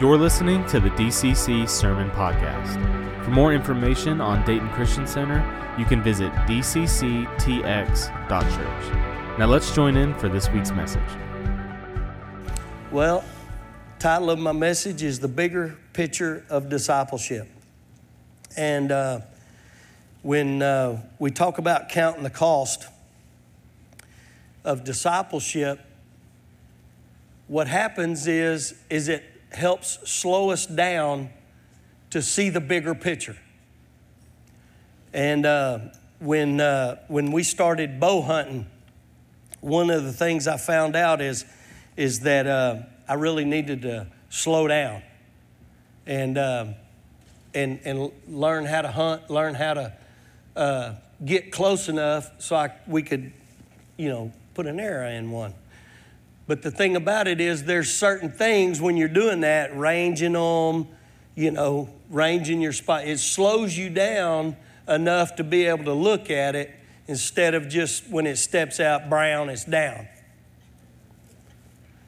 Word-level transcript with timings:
You're 0.00 0.18
listening 0.18 0.66
to 0.66 0.80
the 0.80 0.90
DCC 0.90 1.68
Sermon 1.68 2.10
Podcast. 2.10 3.24
For 3.24 3.30
more 3.30 3.54
information 3.54 4.20
on 4.20 4.44
Dayton 4.44 4.68
Christian 4.70 5.06
Center, 5.06 5.38
you 5.78 5.84
can 5.84 6.02
visit 6.02 6.32
dcctx.church. 6.32 7.28
Now 9.38 9.46
let's 9.46 9.72
join 9.72 9.96
in 9.96 10.12
for 10.14 10.28
this 10.28 10.50
week's 10.50 10.72
message. 10.72 11.00
Well, 12.90 13.22
title 14.00 14.30
of 14.30 14.40
my 14.40 14.50
message 14.50 15.04
is 15.04 15.20
the 15.20 15.28
bigger 15.28 15.76
picture 15.92 16.44
of 16.50 16.68
discipleship. 16.68 17.46
And 18.56 18.90
uh, 18.90 19.20
when 20.22 20.60
uh, 20.60 21.02
we 21.20 21.30
talk 21.30 21.58
about 21.58 21.88
counting 21.88 22.24
the 22.24 22.30
cost 22.30 22.88
of 24.64 24.82
discipleship, 24.82 25.78
what 27.46 27.68
happens 27.68 28.26
is, 28.26 28.74
is 28.90 29.06
it 29.06 29.22
helps 29.54 30.10
slow 30.10 30.50
us 30.50 30.66
down 30.66 31.30
to 32.10 32.22
see 32.22 32.48
the 32.50 32.60
bigger 32.60 32.94
picture. 32.94 33.36
And 35.12 35.46
uh, 35.46 35.78
when, 36.18 36.60
uh, 36.60 36.96
when 37.08 37.32
we 37.32 37.42
started 37.42 38.00
bow 38.00 38.22
hunting, 38.22 38.66
one 39.60 39.90
of 39.90 40.04
the 40.04 40.12
things 40.12 40.46
I 40.46 40.56
found 40.56 40.96
out 40.96 41.20
is, 41.20 41.44
is 41.96 42.20
that 42.20 42.46
uh, 42.46 42.82
I 43.08 43.14
really 43.14 43.44
needed 43.44 43.82
to 43.82 44.06
slow 44.28 44.66
down 44.68 45.02
and, 46.06 46.36
uh, 46.36 46.66
and, 47.54 47.80
and 47.84 48.10
learn 48.28 48.64
how 48.66 48.82
to 48.82 48.90
hunt, 48.90 49.30
learn 49.30 49.54
how 49.54 49.74
to 49.74 49.92
uh, 50.56 50.94
get 51.24 51.52
close 51.52 51.88
enough 51.88 52.30
so 52.38 52.56
I, 52.56 52.72
we 52.86 53.02
could, 53.02 53.32
you 53.96 54.08
know, 54.08 54.32
put 54.54 54.66
an 54.66 54.80
arrow 54.80 55.08
in 55.08 55.30
one. 55.30 55.54
But 56.46 56.62
the 56.62 56.70
thing 56.70 56.94
about 56.96 57.26
it 57.26 57.40
is, 57.40 57.64
there's 57.64 57.92
certain 57.92 58.30
things 58.30 58.80
when 58.80 58.96
you're 58.96 59.08
doing 59.08 59.40
that, 59.40 59.76
ranging 59.76 60.32
them, 60.32 60.88
you 61.34 61.50
know, 61.50 61.88
ranging 62.10 62.60
your 62.60 62.72
spot, 62.72 63.06
it 63.06 63.18
slows 63.18 63.76
you 63.76 63.90
down 63.90 64.56
enough 64.86 65.36
to 65.36 65.44
be 65.44 65.64
able 65.66 65.84
to 65.84 65.94
look 65.94 66.30
at 66.30 66.54
it 66.54 66.74
instead 67.06 67.54
of 67.54 67.68
just 67.68 68.08
when 68.08 68.26
it 68.26 68.36
steps 68.36 68.80
out 68.80 69.08
brown, 69.08 69.48
it's 69.48 69.64
down. 69.64 70.06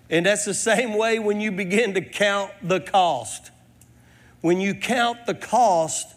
And 0.08 0.26
that's 0.26 0.44
the 0.44 0.54
same 0.54 0.96
way 0.96 1.18
when 1.18 1.40
you 1.40 1.50
begin 1.50 1.94
to 1.94 2.00
count 2.00 2.52
the 2.62 2.80
cost. 2.80 3.50
When 4.40 4.60
you 4.60 4.74
count 4.74 5.26
the 5.26 5.34
cost, 5.34 6.14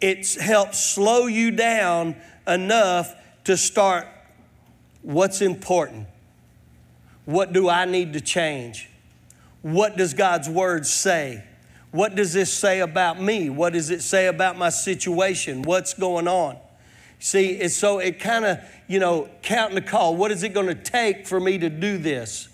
it 0.00 0.34
helps 0.34 0.78
slow 0.78 1.26
you 1.26 1.50
down 1.50 2.16
enough 2.46 3.14
to 3.44 3.56
start 3.56 4.06
what's 5.02 5.40
important. 5.40 6.06
What 7.24 7.52
do 7.52 7.68
I 7.68 7.84
need 7.84 8.12
to 8.14 8.20
change? 8.20 8.88
What 9.62 9.96
does 9.96 10.14
God's 10.14 10.48
word 10.48 10.86
say? 10.86 11.44
What 11.90 12.14
does 12.14 12.32
this 12.32 12.52
say 12.52 12.80
about 12.80 13.20
me? 13.20 13.50
What 13.50 13.72
does 13.72 13.90
it 13.90 14.02
say 14.02 14.26
about 14.26 14.56
my 14.56 14.68
situation? 14.68 15.62
What's 15.62 15.94
going 15.94 16.28
on? 16.28 16.56
See, 17.18 17.50
it's 17.50 17.76
so 17.76 17.98
it 17.98 18.18
kind 18.18 18.44
of, 18.44 18.58
you 18.86 18.98
know, 18.98 19.28
counting 19.42 19.74
the 19.74 19.82
call. 19.82 20.16
What 20.16 20.30
is 20.30 20.42
it 20.42 20.54
going 20.54 20.68
to 20.68 20.74
take 20.74 21.26
for 21.26 21.38
me 21.38 21.58
to 21.58 21.68
do 21.68 21.98
this? 21.98 22.48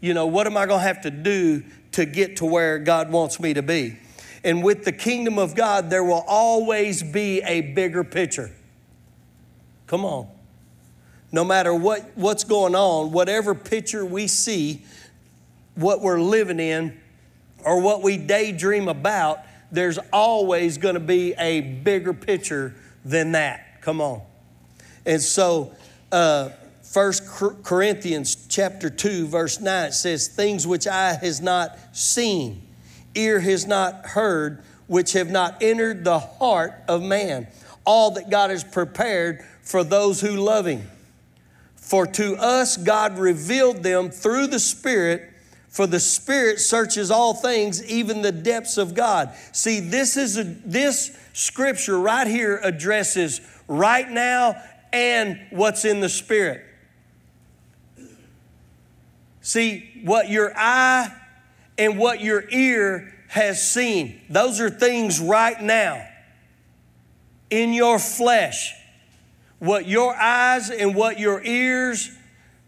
You 0.00 0.14
know, 0.14 0.26
what 0.26 0.46
am 0.46 0.56
I 0.56 0.66
going 0.66 0.80
to 0.80 0.86
have 0.86 1.00
to 1.02 1.10
do 1.10 1.64
to 1.92 2.04
get 2.04 2.36
to 2.36 2.44
where 2.44 2.78
God 2.78 3.10
wants 3.10 3.40
me 3.40 3.54
to 3.54 3.62
be? 3.62 3.98
And 4.44 4.62
with 4.62 4.84
the 4.84 4.92
kingdom 4.92 5.38
of 5.38 5.54
God, 5.54 5.88
there 5.88 6.04
will 6.04 6.24
always 6.28 7.02
be 7.02 7.40
a 7.42 7.62
bigger 7.62 8.04
picture. 8.04 8.52
Come 9.86 10.04
on. 10.04 10.28
No 11.34 11.44
matter 11.44 11.74
what, 11.74 12.12
what's 12.14 12.44
going 12.44 12.76
on, 12.76 13.10
whatever 13.10 13.56
picture 13.56 14.06
we 14.06 14.28
see, 14.28 14.82
what 15.74 16.00
we're 16.00 16.20
living 16.20 16.60
in, 16.60 16.96
or 17.64 17.80
what 17.80 18.02
we 18.02 18.16
daydream 18.16 18.86
about, 18.86 19.40
there's 19.72 19.98
always 20.12 20.78
going 20.78 20.94
to 20.94 21.00
be 21.00 21.34
a 21.36 21.60
bigger 21.60 22.14
picture 22.14 22.76
than 23.04 23.32
that. 23.32 23.80
Come 23.80 24.00
on. 24.00 24.22
And 25.04 25.20
so, 25.20 25.74
uh, 26.12 26.50
1 26.92 27.12
Corinthians 27.64 28.46
chapter 28.48 28.88
2, 28.88 29.26
verse 29.26 29.60
9, 29.60 29.90
says, 29.90 30.28
Things 30.28 30.68
which 30.68 30.86
eye 30.86 31.14
has 31.14 31.40
not 31.40 31.76
seen, 31.90 32.62
ear 33.16 33.40
has 33.40 33.66
not 33.66 34.06
heard, 34.06 34.62
which 34.86 35.14
have 35.14 35.30
not 35.30 35.60
entered 35.60 36.04
the 36.04 36.20
heart 36.20 36.74
of 36.86 37.02
man, 37.02 37.48
all 37.84 38.12
that 38.12 38.30
God 38.30 38.50
has 38.50 38.62
prepared 38.62 39.44
for 39.62 39.82
those 39.82 40.20
who 40.20 40.36
love 40.36 40.66
Him. 40.66 40.88
For 41.84 42.06
to 42.06 42.34
us 42.36 42.78
God 42.78 43.18
revealed 43.18 43.82
them 43.82 44.08
through 44.08 44.46
the 44.46 44.58
Spirit, 44.58 45.30
for 45.68 45.86
the 45.86 46.00
Spirit 46.00 46.58
searches 46.58 47.10
all 47.10 47.34
things, 47.34 47.84
even 47.84 48.22
the 48.22 48.32
depths 48.32 48.78
of 48.78 48.94
God. 48.94 49.34
See, 49.52 49.80
this 49.80 50.16
is 50.16 50.38
a, 50.38 50.44
this 50.44 51.14
scripture 51.34 52.00
right 52.00 52.26
here 52.26 52.58
addresses 52.62 53.42
right 53.68 54.10
now 54.10 54.56
and 54.94 55.38
what's 55.50 55.84
in 55.84 56.00
the 56.00 56.08
Spirit. 56.08 56.64
See, 59.42 60.00
what 60.04 60.30
your 60.30 60.54
eye 60.56 61.14
and 61.76 61.98
what 61.98 62.22
your 62.22 62.48
ear 62.48 63.12
has 63.28 63.62
seen, 63.62 64.22
those 64.30 64.58
are 64.58 64.70
things 64.70 65.20
right 65.20 65.60
now 65.60 66.02
in 67.50 67.74
your 67.74 67.98
flesh. 67.98 68.72
What 69.64 69.86
your 69.86 70.14
eyes 70.14 70.68
and 70.68 70.94
what 70.94 71.18
your 71.18 71.42
ears 71.42 72.10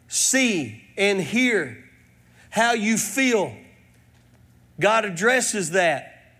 see 0.08 0.82
and 0.96 1.20
hear, 1.20 1.84
how 2.48 2.72
you 2.72 2.96
feel. 2.96 3.54
God 4.80 5.04
addresses 5.04 5.72
that. 5.72 6.38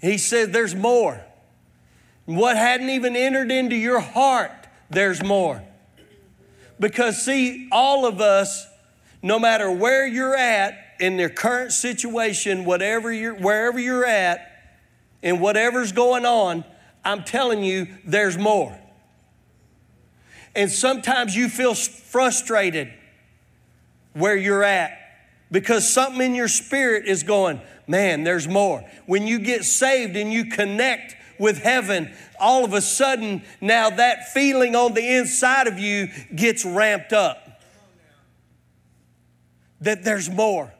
He 0.00 0.16
said, 0.16 0.52
There's 0.52 0.76
more. 0.76 1.20
What 2.26 2.56
hadn't 2.56 2.90
even 2.90 3.16
entered 3.16 3.50
into 3.50 3.74
your 3.74 3.98
heart, 3.98 4.68
there's 4.88 5.20
more. 5.20 5.64
Because, 6.78 7.24
see, 7.24 7.68
all 7.72 8.06
of 8.06 8.20
us, 8.20 8.68
no 9.20 9.40
matter 9.40 9.68
where 9.68 10.06
you're 10.06 10.36
at 10.36 10.78
in 11.00 11.16
their 11.16 11.28
current 11.28 11.72
situation, 11.72 12.64
whatever 12.64 13.12
you're, 13.12 13.34
wherever 13.34 13.80
you're 13.80 14.06
at, 14.06 14.76
and 15.24 15.40
whatever's 15.40 15.90
going 15.90 16.24
on, 16.24 16.64
I'm 17.04 17.24
telling 17.24 17.64
you, 17.64 17.88
there's 18.04 18.38
more. 18.38 18.78
And 20.54 20.70
sometimes 20.70 21.36
you 21.36 21.48
feel 21.48 21.74
frustrated 21.74 22.92
where 24.12 24.36
you're 24.36 24.64
at 24.64 24.98
because 25.50 25.88
something 25.88 26.20
in 26.20 26.34
your 26.34 26.48
spirit 26.48 27.06
is 27.06 27.22
going, 27.22 27.60
man, 27.86 28.24
there's 28.24 28.48
more. 28.48 28.84
When 29.06 29.26
you 29.26 29.38
get 29.38 29.64
saved 29.64 30.16
and 30.16 30.32
you 30.32 30.46
connect 30.46 31.16
with 31.38 31.58
heaven, 31.58 32.12
all 32.38 32.64
of 32.64 32.72
a 32.72 32.80
sudden, 32.80 33.42
now 33.60 33.90
that 33.90 34.32
feeling 34.32 34.74
on 34.74 34.94
the 34.94 35.16
inside 35.16 35.66
of 35.66 35.78
you 35.78 36.08
gets 36.34 36.64
ramped 36.64 37.12
up. 37.12 37.62
That 39.80 40.02
there's 40.04 40.28
more. 40.28 40.72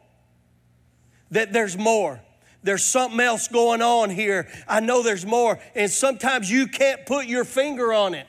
That 1.31 1.53
there's 1.53 1.79
more. 1.79 2.21
There's 2.63 2.85
something 2.85 3.21
else 3.21 3.49
going 3.49 3.81
on 3.81 4.11
here. 4.11 4.49
I 4.67 4.81
know 4.81 5.03
there's 5.03 5.25
more. 5.25 5.61
And 5.75 5.91
sometimes 5.91 6.51
you 6.51 6.67
can't 6.67 7.07
put 7.07 7.27
your 7.27 7.45
finger 7.45 7.93
on 7.93 8.15
it. 8.15 8.27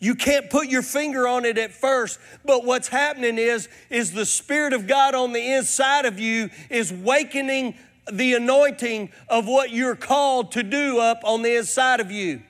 You 0.00 0.14
can't 0.14 0.48
put 0.48 0.68
your 0.68 0.82
finger 0.82 1.26
on 1.26 1.44
it 1.44 1.58
at 1.58 1.72
first, 1.72 2.20
but 2.44 2.64
what's 2.64 2.88
happening 2.88 3.36
is 3.36 3.68
is 3.90 4.12
the 4.12 4.26
spirit 4.26 4.72
of 4.72 4.86
God 4.86 5.14
on 5.14 5.32
the 5.32 5.54
inside 5.54 6.04
of 6.04 6.20
you 6.20 6.50
is 6.70 6.92
wakening 6.92 7.74
the 8.10 8.34
anointing 8.34 9.10
of 9.28 9.46
what 9.46 9.70
you're 9.70 9.96
called 9.96 10.52
to 10.52 10.62
do 10.62 10.98
up 10.98 11.20
on 11.24 11.42
the 11.42 11.56
inside 11.56 12.00
of 12.00 12.12
you. 12.12 12.42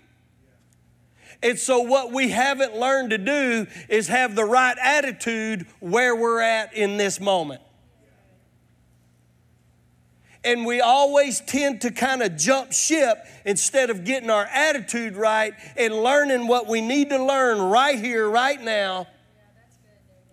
And 1.43 1.59
so, 1.59 1.81
what 1.81 2.13
we 2.13 2.31
haven't 2.31 2.77
learned 2.77 3.11
to 3.11 3.19
do 3.19 3.67
is 3.89 4.09
have 4.09 4.35
the 4.35 4.45
right 4.45 4.77
attitude 4.83 5.67
where 5.81 6.15
we're 6.15 6.41
at 6.41 6.75
in 6.75 6.97
this 6.97 7.21
moment. 7.21 7.63
And 10.49 10.65
we 10.65 10.81
always 10.81 11.41
tend 11.41 11.83
to 11.83 11.91
kind 11.91 12.23
of 12.23 12.39
jump 12.39 12.73
ship 12.73 13.19
instead 13.45 13.91
of 13.91 14.05
getting 14.05 14.31
our 14.31 14.47
attitude 14.47 15.15
right 15.15 15.53
and 15.77 15.93
learning 15.93 16.47
what 16.47 16.67
we 16.67 16.81
need 16.81 17.11
to 17.11 17.23
learn 17.23 17.61
right 17.61 17.99
here, 17.99 18.27
right 18.27 18.59
now. 18.59 19.09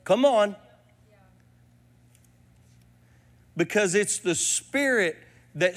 Come 0.06 0.24
on. 0.24 0.56
Because 3.58 3.94
it's 3.94 4.20
the 4.20 4.36
Spirit 4.36 5.18
that 5.56 5.74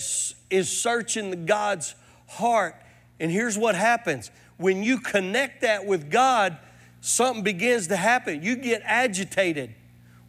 is 0.50 0.68
searching 0.70 1.44
God's 1.44 1.96
heart. 2.28 2.76
And 3.18 3.32
here's 3.32 3.58
what 3.58 3.74
happens 3.74 4.30
when 4.56 4.84
you 4.84 5.00
connect 5.00 5.62
that 5.62 5.84
with 5.84 6.12
God, 6.12 6.58
something 7.00 7.42
begins 7.42 7.88
to 7.88 7.96
happen. 7.96 8.44
You 8.44 8.54
get 8.54 8.82
agitated. 8.84 9.74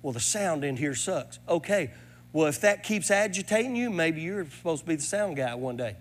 Well, 0.01 0.13
the 0.13 0.19
sound 0.19 0.63
in 0.63 0.77
here 0.77 0.95
sucks. 0.95 1.37
Okay, 1.47 1.91
well, 2.31 2.47
if 2.47 2.61
that 2.61 2.83
keeps 2.83 3.11
agitating 3.11 3.75
you, 3.75 3.89
maybe 3.89 4.21
you're 4.21 4.45
supposed 4.45 4.83
to 4.83 4.87
be 4.87 4.95
the 4.95 5.01
sound 5.01 5.37
guy 5.37 5.55
one 5.55 5.77
day. 5.77 5.95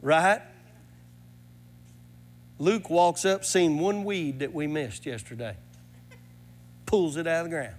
Right? 0.00 0.42
Luke 2.58 2.90
walks 2.90 3.24
up, 3.24 3.44
seen 3.44 3.78
one 3.78 4.04
weed 4.04 4.40
that 4.40 4.52
we 4.52 4.66
missed 4.66 5.06
yesterday, 5.06 5.56
pulls 6.86 7.16
it 7.16 7.26
out 7.26 7.44
of 7.44 7.50
the 7.50 7.56
ground. 7.56 7.74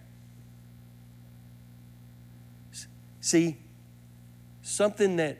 See, 3.21 3.57
something 4.61 5.15
that 5.17 5.37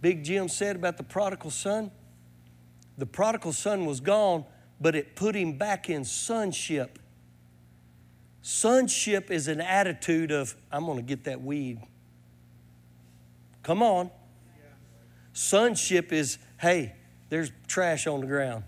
Big 0.00 0.24
Jim 0.24 0.48
said 0.48 0.74
about 0.74 0.96
the 0.96 1.04
prodigal 1.04 1.50
son 1.50 1.92
the 2.98 3.06
prodigal 3.06 3.52
son 3.52 3.86
was 3.86 4.00
gone, 4.00 4.44
but 4.80 4.94
it 4.94 5.16
put 5.16 5.34
him 5.34 5.56
back 5.56 5.88
in 5.88 6.04
sonship. 6.04 6.98
Sonship 8.42 9.30
is 9.30 9.46
an 9.46 9.60
attitude 9.60 10.32
of, 10.32 10.56
I'm 10.70 10.84
going 10.84 10.96
to 10.96 11.02
get 11.02 11.24
that 11.24 11.40
weed. 11.40 11.80
Come 13.62 13.82
on. 13.82 14.10
Sonship 15.32 16.12
is, 16.12 16.38
hey, 16.58 16.94
there's 17.28 17.52
trash 17.68 18.06
on 18.06 18.20
the 18.20 18.26
ground. 18.26 18.64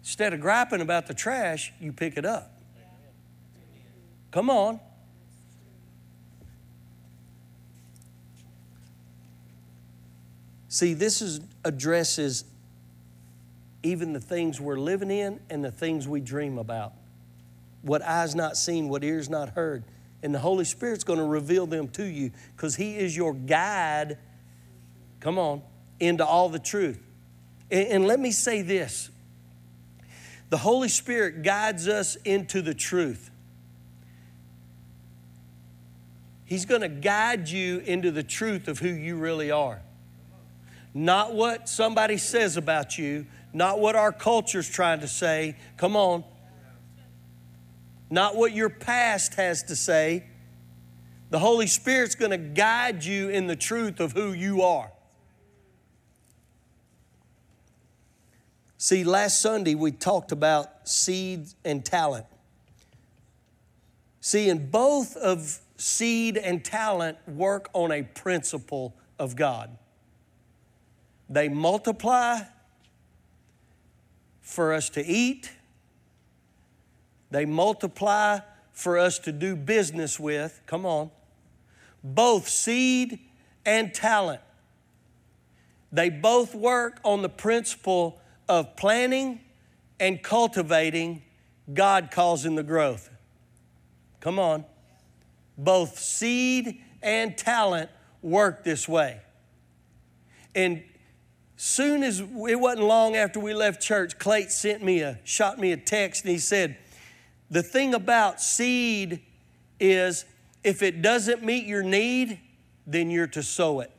Instead 0.00 0.32
of 0.32 0.40
griping 0.40 0.80
about 0.80 1.06
the 1.06 1.14
trash, 1.14 1.72
you 1.80 1.92
pick 1.92 2.16
it 2.16 2.24
up. 2.24 2.52
Come 4.30 4.48
on. 4.48 4.80
See, 10.68 10.94
this 10.94 11.20
is, 11.20 11.40
addresses 11.64 12.44
even 13.82 14.12
the 14.12 14.20
things 14.20 14.60
we're 14.60 14.78
living 14.78 15.10
in 15.10 15.40
and 15.50 15.64
the 15.64 15.72
things 15.72 16.06
we 16.06 16.20
dream 16.20 16.58
about. 16.58 16.92
What 17.88 18.02
eyes 18.02 18.34
not 18.34 18.58
seen, 18.58 18.90
what 18.90 19.02
ears 19.02 19.30
not 19.30 19.50
heard. 19.50 19.82
And 20.22 20.34
the 20.34 20.38
Holy 20.38 20.66
Spirit's 20.66 21.04
going 21.04 21.18
to 21.18 21.24
reveal 21.24 21.66
them 21.66 21.88
to 21.88 22.04
you 22.04 22.32
because 22.54 22.76
He 22.76 22.98
is 22.98 23.16
your 23.16 23.32
guide, 23.32 24.18
come 25.20 25.38
on, 25.38 25.62
into 25.98 26.24
all 26.24 26.50
the 26.50 26.58
truth. 26.58 27.00
And, 27.70 27.88
and 27.88 28.06
let 28.06 28.20
me 28.20 28.30
say 28.30 28.60
this 28.60 29.08
the 30.50 30.58
Holy 30.58 30.90
Spirit 30.90 31.42
guides 31.42 31.88
us 31.88 32.16
into 32.16 32.60
the 32.60 32.74
truth. 32.74 33.30
He's 36.44 36.66
going 36.66 36.82
to 36.82 36.88
guide 36.88 37.48
you 37.48 37.78
into 37.78 38.10
the 38.10 38.22
truth 38.22 38.68
of 38.68 38.78
who 38.78 38.88
you 38.88 39.16
really 39.16 39.50
are. 39.50 39.80
Not 40.92 41.34
what 41.34 41.70
somebody 41.70 42.18
says 42.18 42.58
about 42.58 42.98
you, 42.98 43.24
not 43.54 43.80
what 43.80 43.96
our 43.96 44.12
culture's 44.12 44.68
trying 44.68 45.00
to 45.00 45.08
say. 45.08 45.56
Come 45.78 45.96
on. 45.96 46.24
Not 48.10 48.36
what 48.36 48.52
your 48.52 48.70
past 48.70 49.34
has 49.34 49.62
to 49.64 49.76
say. 49.76 50.24
The 51.30 51.38
Holy 51.38 51.66
Spirit's 51.66 52.14
going 52.14 52.30
to 52.30 52.38
guide 52.38 53.04
you 53.04 53.28
in 53.28 53.46
the 53.46 53.56
truth 53.56 54.00
of 54.00 54.12
who 54.12 54.32
you 54.32 54.62
are. 54.62 54.90
See, 58.78 59.04
last 59.04 59.42
Sunday 59.42 59.74
we 59.74 59.92
talked 59.92 60.32
about 60.32 60.88
seed 60.88 61.48
and 61.64 61.84
talent. 61.84 62.26
See, 64.20 64.48
in 64.48 64.70
both 64.70 65.16
of 65.16 65.60
seed 65.78 66.36
and 66.36 66.64
talent 66.64 67.16
work 67.26 67.70
on 67.72 67.92
a 67.92 68.02
principle 68.02 68.94
of 69.18 69.36
God. 69.36 69.78
They 71.30 71.48
multiply 71.48 72.40
for 74.40 74.72
us 74.72 74.90
to 74.90 75.04
eat, 75.04 75.52
they 77.30 77.44
multiply 77.44 78.40
for 78.72 78.98
us 78.98 79.18
to 79.20 79.32
do 79.32 79.56
business 79.56 80.18
with. 80.20 80.60
Come 80.66 80.86
on. 80.86 81.10
Both 82.02 82.48
seed 82.48 83.18
and 83.66 83.92
talent. 83.92 84.40
They 85.90 86.10
both 86.10 86.54
work 86.54 87.00
on 87.04 87.22
the 87.22 87.28
principle 87.28 88.20
of 88.48 88.76
planting 88.76 89.40
and 89.98 90.22
cultivating, 90.22 91.22
God 91.72 92.10
causing 92.10 92.54
the 92.54 92.62
growth. 92.62 93.10
Come 94.20 94.38
on. 94.38 94.64
Both 95.56 95.98
seed 95.98 96.82
and 97.02 97.36
talent 97.36 97.90
work 98.22 98.64
this 98.64 98.88
way. 98.88 99.20
And 100.54 100.82
soon 101.56 102.02
as 102.02 102.20
it 102.20 102.60
wasn't 102.60 102.86
long 102.86 103.16
after 103.16 103.40
we 103.40 103.54
left 103.54 103.82
church, 103.82 104.18
Clayton 104.18 104.50
sent 104.50 104.82
me 104.82 105.00
a 105.00 105.18
shot 105.24 105.58
me 105.58 105.72
a 105.72 105.76
text 105.76 106.24
and 106.24 106.30
he 106.30 106.38
said, 106.38 106.76
The 107.50 107.62
thing 107.62 107.94
about 107.94 108.40
seed 108.40 109.22
is 109.80 110.24
if 110.64 110.82
it 110.82 111.02
doesn't 111.02 111.42
meet 111.42 111.66
your 111.66 111.82
need, 111.82 112.40
then 112.86 113.10
you're 113.10 113.26
to 113.28 113.42
sow 113.42 113.80
it. 113.80 113.90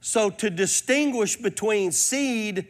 So, 0.00 0.30
to 0.30 0.50
distinguish 0.50 1.36
between 1.36 1.92
seed 1.92 2.66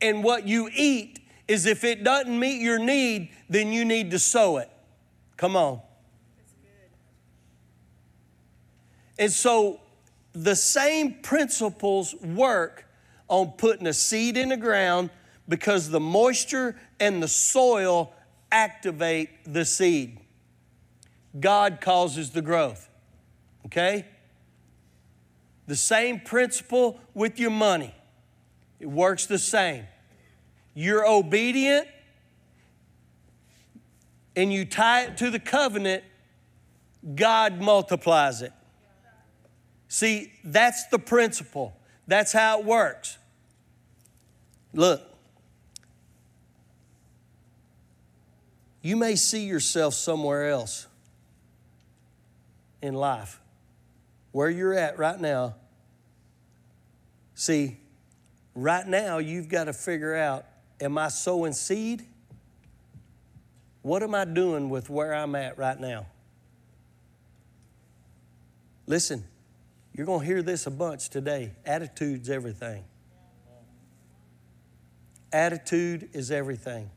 and 0.00 0.22
what 0.22 0.46
you 0.46 0.68
eat 0.74 1.18
is 1.48 1.64
if 1.64 1.82
it 1.82 2.04
doesn't 2.04 2.38
meet 2.38 2.60
your 2.60 2.78
need, 2.78 3.30
then 3.48 3.72
you 3.72 3.84
need 3.84 4.10
to 4.10 4.18
sow 4.18 4.58
it. 4.58 4.70
Come 5.36 5.56
on. 5.56 5.80
And 9.18 9.32
so, 9.32 9.80
the 10.34 10.56
same 10.56 11.14
principles 11.14 12.14
work 12.16 12.86
on 13.28 13.52
putting 13.52 13.86
a 13.86 13.92
seed 13.92 14.36
in 14.36 14.50
the 14.50 14.56
ground 14.56 15.10
because 15.48 15.88
the 15.90 16.00
moisture 16.00 16.76
and 17.04 17.22
the 17.22 17.28
soil 17.28 18.14
activate 18.50 19.28
the 19.44 19.64
seed. 19.66 20.18
God 21.38 21.82
causes 21.82 22.30
the 22.30 22.40
growth. 22.40 22.88
Okay? 23.66 24.06
The 25.66 25.76
same 25.76 26.20
principle 26.20 26.98
with 27.12 27.38
your 27.38 27.50
money. 27.50 27.94
It 28.80 28.86
works 28.86 29.26
the 29.26 29.38
same. 29.38 29.84
You're 30.72 31.06
obedient 31.06 31.88
and 34.34 34.50
you 34.50 34.64
tie 34.64 35.02
it 35.02 35.18
to 35.18 35.30
the 35.30 35.38
covenant, 35.38 36.04
God 37.14 37.60
multiplies 37.60 38.40
it. 38.40 38.52
See, 39.88 40.32
that's 40.42 40.86
the 40.86 40.98
principle. 40.98 41.76
That's 42.06 42.32
how 42.32 42.60
it 42.60 42.64
works. 42.64 43.18
Look, 44.72 45.02
you 48.84 48.96
may 48.96 49.16
see 49.16 49.46
yourself 49.46 49.94
somewhere 49.94 50.50
else 50.50 50.86
in 52.82 52.92
life 52.92 53.40
where 54.30 54.50
you're 54.50 54.74
at 54.74 54.98
right 54.98 55.18
now. 55.18 55.54
See, 57.34 57.78
right 58.54 58.86
now 58.86 59.16
you've 59.18 59.48
got 59.48 59.64
to 59.64 59.72
figure 59.72 60.14
out 60.14 60.44
am 60.82 60.98
I 60.98 61.08
sowing 61.08 61.54
seed? 61.54 62.04
What 63.80 64.02
am 64.02 64.14
I 64.14 64.26
doing 64.26 64.68
with 64.68 64.90
where 64.90 65.14
I'm 65.14 65.34
at 65.34 65.56
right 65.56 65.80
now? 65.80 66.04
Listen, 68.86 69.24
you're 69.94 70.04
going 70.04 70.20
to 70.20 70.26
hear 70.26 70.42
this 70.42 70.66
a 70.66 70.70
bunch 70.70 71.08
today. 71.08 71.52
Attitude's 71.64 72.28
everything. 72.28 72.84
Attitude 75.32 76.10
is 76.12 76.30
everything. 76.30 76.90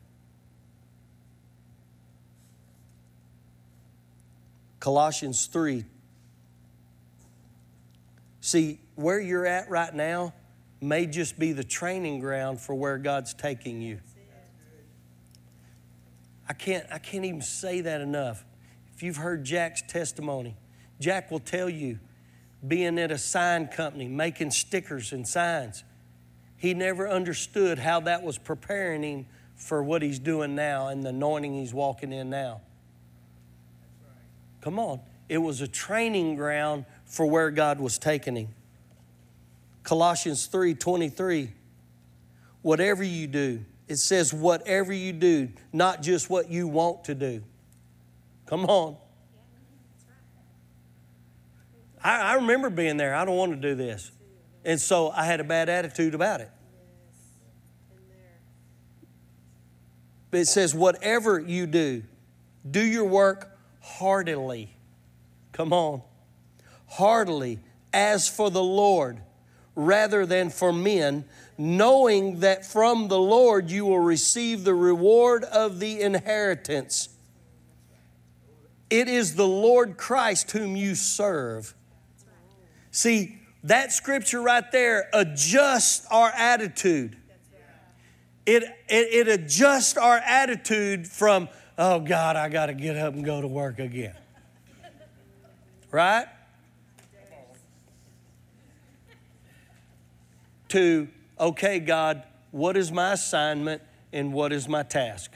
Colossians 4.88 5.44
3 5.44 5.84
See, 8.40 8.80
where 8.94 9.20
you're 9.20 9.44
at 9.44 9.68
right 9.68 9.94
now 9.94 10.32
may 10.80 11.04
just 11.04 11.38
be 11.38 11.52
the 11.52 11.62
training 11.62 12.20
ground 12.20 12.58
for 12.58 12.74
where 12.74 12.96
God's 12.96 13.34
taking 13.34 13.82
you. 13.82 14.00
I 16.48 16.54
can't, 16.54 16.86
I 16.90 16.96
can't 16.96 17.26
even 17.26 17.42
say 17.42 17.82
that 17.82 18.00
enough. 18.00 18.46
If 18.94 19.02
you've 19.02 19.18
heard 19.18 19.44
Jack's 19.44 19.82
testimony, 19.82 20.56
Jack 20.98 21.30
will 21.30 21.38
tell 21.38 21.68
you, 21.68 21.98
being 22.66 22.98
at 22.98 23.10
a 23.10 23.18
sign 23.18 23.68
company, 23.68 24.08
making 24.08 24.52
stickers 24.52 25.12
and 25.12 25.28
signs, 25.28 25.84
he 26.56 26.72
never 26.72 27.06
understood 27.06 27.78
how 27.78 28.00
that 28.00 28.22
was 28.22 28.38
preparing 28.38 29.02
him 29.02 29.26
for 29.54 29.82
what 29.82 30.00
he's 30.00 30.18
doing 30.18 30.54
now 30.54 30.88
and 30.88 31.02
the 31.02 31.10
anointing 31.10 31.52
he's 31.52 31.74
walking 31.74 32.10
in 32.10 32.30
now. 32.30 32.62
Come 34.60 34.78
on. 34.78 35.00
It 35.28 35.38
was 35.38 35.60
a 35.60 35.68
training 35.68 36.36
ground 36.36 36.84
for 37.04 37.26
where 37.26 37.50
God 37.50 37.80
was 37.80 37.98
taking 37.98 38.36
him. 38.36 38.48
Colossians 39.82 40.46
3 40.46 40.74
23. 40.74 41.52
Whatever 42.62 43.04
you 43.04 43.26
do, 43.26 43.64
it 43.86 43.96
says, 43.96 44.34
whatever 44.34 44.92
you 44.92 45.12
do, 45.12 45.48
not 45.72 46.02
just 46.02 46.28
what 46.28 46.50
you 46.50 46.66
want 46.66 47.04
to 47.04 47.14
do. 47.14 47.42
Come 48.46 48.64
on. 48.66 48.96
I, 52.02 52.20
I 52.20 52.34
remember 52.34 52.68
being 52.70 52.96
there. 52.96 53.14
I 53.14 53.24
don't 53.24 53.36
want 53.36 53.52
to 53.52 53.56
do 53.56 53.74
this. 53.74 54.10
And 54.64 54.80
so 54.80 55.10
I 55.10 55.24
had 55.24 55.40
a 55.40 55.44
bad 55.44 55.68
attitude 55.68 56.14
about 56.14 56.40
it. 56.40 56.50
But 60.30 60.40
it 60.40 60.46
says, 60.46 60.74
whatever 60.74 61.38
you 61.38 61.66
do, 61.66 62.02
do 62.70 62.80
your 62.84 63.04
work 63.04 63.57
heartily. 63.96 64.76
Come 65.52 65.72
on 65.72 66.02
heartily 66.88 67.58
as 67.92 68.28
for 68.28 68.50
the 68.50 68.62
Lord 68.62 69.20
rather 69.74 70.26
than 70.26 70.50
for 70.50 70.72
men, 70.72 71.24
knowing 71.56 72.40
that 72.40 72.66
from 72.66 73.08
the 73.08 73.18
Lord 73.18 73.70
you 73.70 73.86
will 73.86 74.00
receive 74.00 74.64
the 74.64 74.74
reward 74.74 75.44
of 75.44 75.78
the 75.78 76.00
inheritance. 76.00 77.10
It 78.90 79.08
is 79.08 79.36
the 79.36 79.46
Lord 79.46 79.96
Christ 79.96 80.50
whom 80.50 80.74
you 80.74 80.94
serve. 80.94 81.74
See, 82.90 83.38
that 83.64 83.92
scripture 83.92 84.40
right 84.40 84.70
there 84.72 85.08
adjusts 85.12 86.06
our 86.10 86.30
attitude. 86.30 87.16
It, 88.46 88.62
it, 88.88 89.28
it 89.28 89.28
adjusts 89.28 89.96
our 89.98 90.16
attitude 90.16 91.06
from, 91.06 91.48
oh 91.78 92.00
God, 92.00 92.36
I 92.36 92.48
got 92.48 92.66
to 92.66 92.74
get 92.74 92.96
up 92.96 93.14
and 93.14 93.24
go 93.24 93.40
to 93.40 93.46
work 93.46 93.78
again. 93.78 94.16
Right? 95.90 96.26
To, 100.70 101.08
okay, 101.40 101.78
God, 101.78 102.24
what 102.50 102.76
is 102.76 102.92
my 102.92 103.12
assignment 103.12 103.80
and 104.12 104.34
what 104.34 104.52
is 104.52 104.68
my 104.68 104.82
task? 104.82 105.30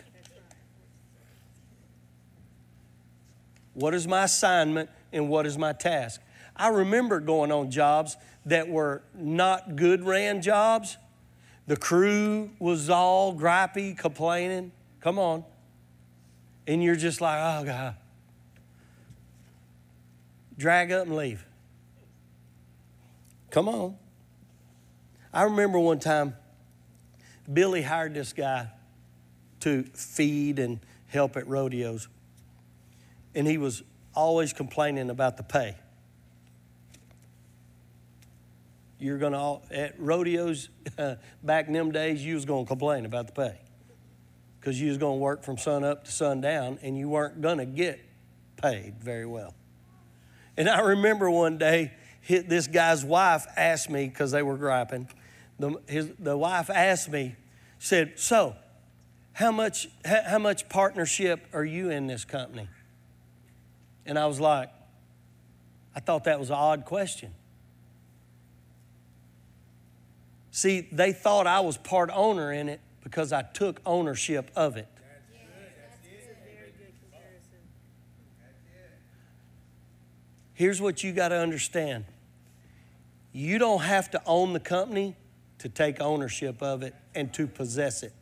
What 3.72 3.94
is 3.94 4.06
my 4.06 4.24
assignment 4.24 4.90
and 5.10 5.30
what 5.30 5.46
is 5.46 5.56
my 5.56 5.72
task? 5.72 6.20
I 6.54 6.68
remember 6.68 7.20
going 7.20 7.50
on 7.50 7.70
jobs 7.70 8.18
that 8.44 8.68
were 8.68 9.02
not 9.14 9.76
good 9.76 10.04
ran 10.04 10.42
jobs. 10.42 10.98
The 11.66 11.78
crew 11.78 12.50
was 12.58 12.90
all 12.90 13.34
gripey, 13.34 13.96
complaining. 13.96 14.72
Come 15.00 15.18
on. 15.18 15.44
And 16.66 16.82
you're 16.82 16.96
just 16.96 17.20
like, 17.20 17.38
oh, 17.40 17.64
God. 17.64 17.96
Drag 20.56 20.92
up 20.92 21.06
and 21.06 21.16
leave. 21.16 21.44
Come 23.50 23.68
on. 23.68 23.96
I 25.32 25.44
remember 25.44 25.78
one 25.78 25.98
time 25.98 26.36
Billy 27.52 27.82
hired 27.82 28.14
this 28.14 28.32
guy 28.32 28.68
to 29.60 29.84
feed 29.94 30.58
and 30.58 30.78
help 31.08 31.36
at 31.36 31.48
rodeos. 31.48 32.08
And 33.34 33.46
he 33.46 33.58
was 33.58 33.82
always 34.14 34.52
complaining 34.52 35.10
about 35.10 35.36
the 35.36 35.42
pay. 35.42 35.76
You're 38.98 39.18
to, 39.32 39.62
at 39.70 39.98
rodeos 39.98 40.68
back 41.42 41.66
in 41.66 41.72
them 41.72 41.90
days, 41.90 42.24
you 42.24 42.34
was 42.34 42.44
to 42.64 42.68
complain 42.68 43.04
about 43.04 43.26
the 43.26 43.32
pay 43.32 43.58
because 44.62 44.80
you 44.80 44.90
was 44.90 44.98
going 44.98 45.18
to 45.18 45.20
work 45.20 45.42
from 45.42 45.58
sun 45.58 45.82
up 45.82 46.04
to 46.04 46.12
sundown 46.12 46.78
and 46.82 46.96
you 46.96 47.08
weren't 47.08 47.40
going 47.40 47.58
to 47.58 47.64
get 47.64 47.98
paid 48.62 48.94
very 49.02 49.26
well. 49.26 49.54
And 50.56 50.68
I 50.68 50.80
remember 50.82 51.28
one 51.28 51.58
day, 51.58 51.90
this 52.28 52.68
guy's 52.68 53.04
wife 53.04 53.44
asked 53.56 53.90
me, 53.90 54.06
because 54.06 54.30
they 54.30 54.42
were 54.42 54.56
griping, 54.56 55.08
the, 55.58 55.80
his, 55.88 56.12
the 56.16 56.36
wife 56.36 56.70
asked 56.70 57.10
me, 57.10 57.34
said, 57.80 58.12
So, 58.14 58.54
how 59.32 59.50
much, 59.50 59.88
how, 60.04 60.22
how 60.22 60.38
much 60.38 60.68
partnership 60.68 61.44
are 61.52 61.64
you 61.64 61.90
in 61.90 62.06
this 62.06 62.24
company? 62.24 62.68
And 64.06 64.16
I 64.16 64.26
was 64.26 64.38
like, 64.38 64.70
I 65.96 65.98
thought 65.98 66.22
that 66.24 66.38
was 66.38 66.50
an 66.50 66.56
odd 66.56 66.84
question. 66.84 67.32
See, 70.52 70.86
they 70.92 71.12
thought 71.12 71.48
I 71.48 71.60
was 71.60 71.76
part 71.78 72.10
owner 72.12 72.52
in 72.52 72.68
it 72.68 72.80
because 73.02 73.32
I 73.32 73.42
took 73.42 73.80
ownership 73.84 74.50
of 74.56 74.76
it. 74.76 74.88
Here's 80.54 80.80
what 80.80 81.02
you 81.02 81.12
got 81.12 81.28
to 81.28 81.36
understand 81.36 82.04
you 83.32 83.58
don't 83.58 83.80
have 83.80 84.10
to 84.10 84.22
own 84.26 84.52
the 84.52 84.60
company 84.60 85.16
to 85.58 85.68
take 85.68 86.00
ownership 86.00 86.62
of 86.62 86.82
it 86.82 86.94
and 87.14 87.32
to 87.32 87.46
possess 87.46 88.02
it. 88.02 88.12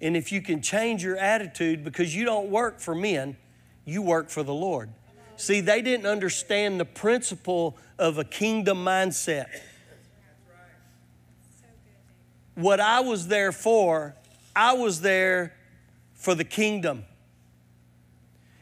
And 0.00 0.16
if 0.16 0.30
you 0.30 0.42
can 0.42 0.60
change 0.60 1.02
your 1.02 1.16
attitude 1.16 1.82
because 1.82 2.14
you 2.14 2.24
don't 2.24 2.50
work 2.50 2.78
for 2.78 2.94
men, 2.94 3.36
you 3.84 4.02
work 4.02 4.28
for 4.28 4.42
the 4.42 4.54
Lord. 4.54 4.90
See, 5.36 5.60
they 5.60 5.82
didn't 5.82 6.06
understand 6.06 6.78
the 6.78 6.84
principle 6.84 7.76
of 7.98 8.18
a 8.18 8.24
kingdom 8.24 8.84
mindset. 8.84 9.46
What 12.54 12.80
I 12.80 13.00
was 13.00 13.28
there 13.28 13.52
for, 13.52 14.14
I 14.54 14.74
was 14.74 15.00
there 15.00 15.54
for 16.14 16.34
the 16.34 16.44
kingdom. 16.44 17.04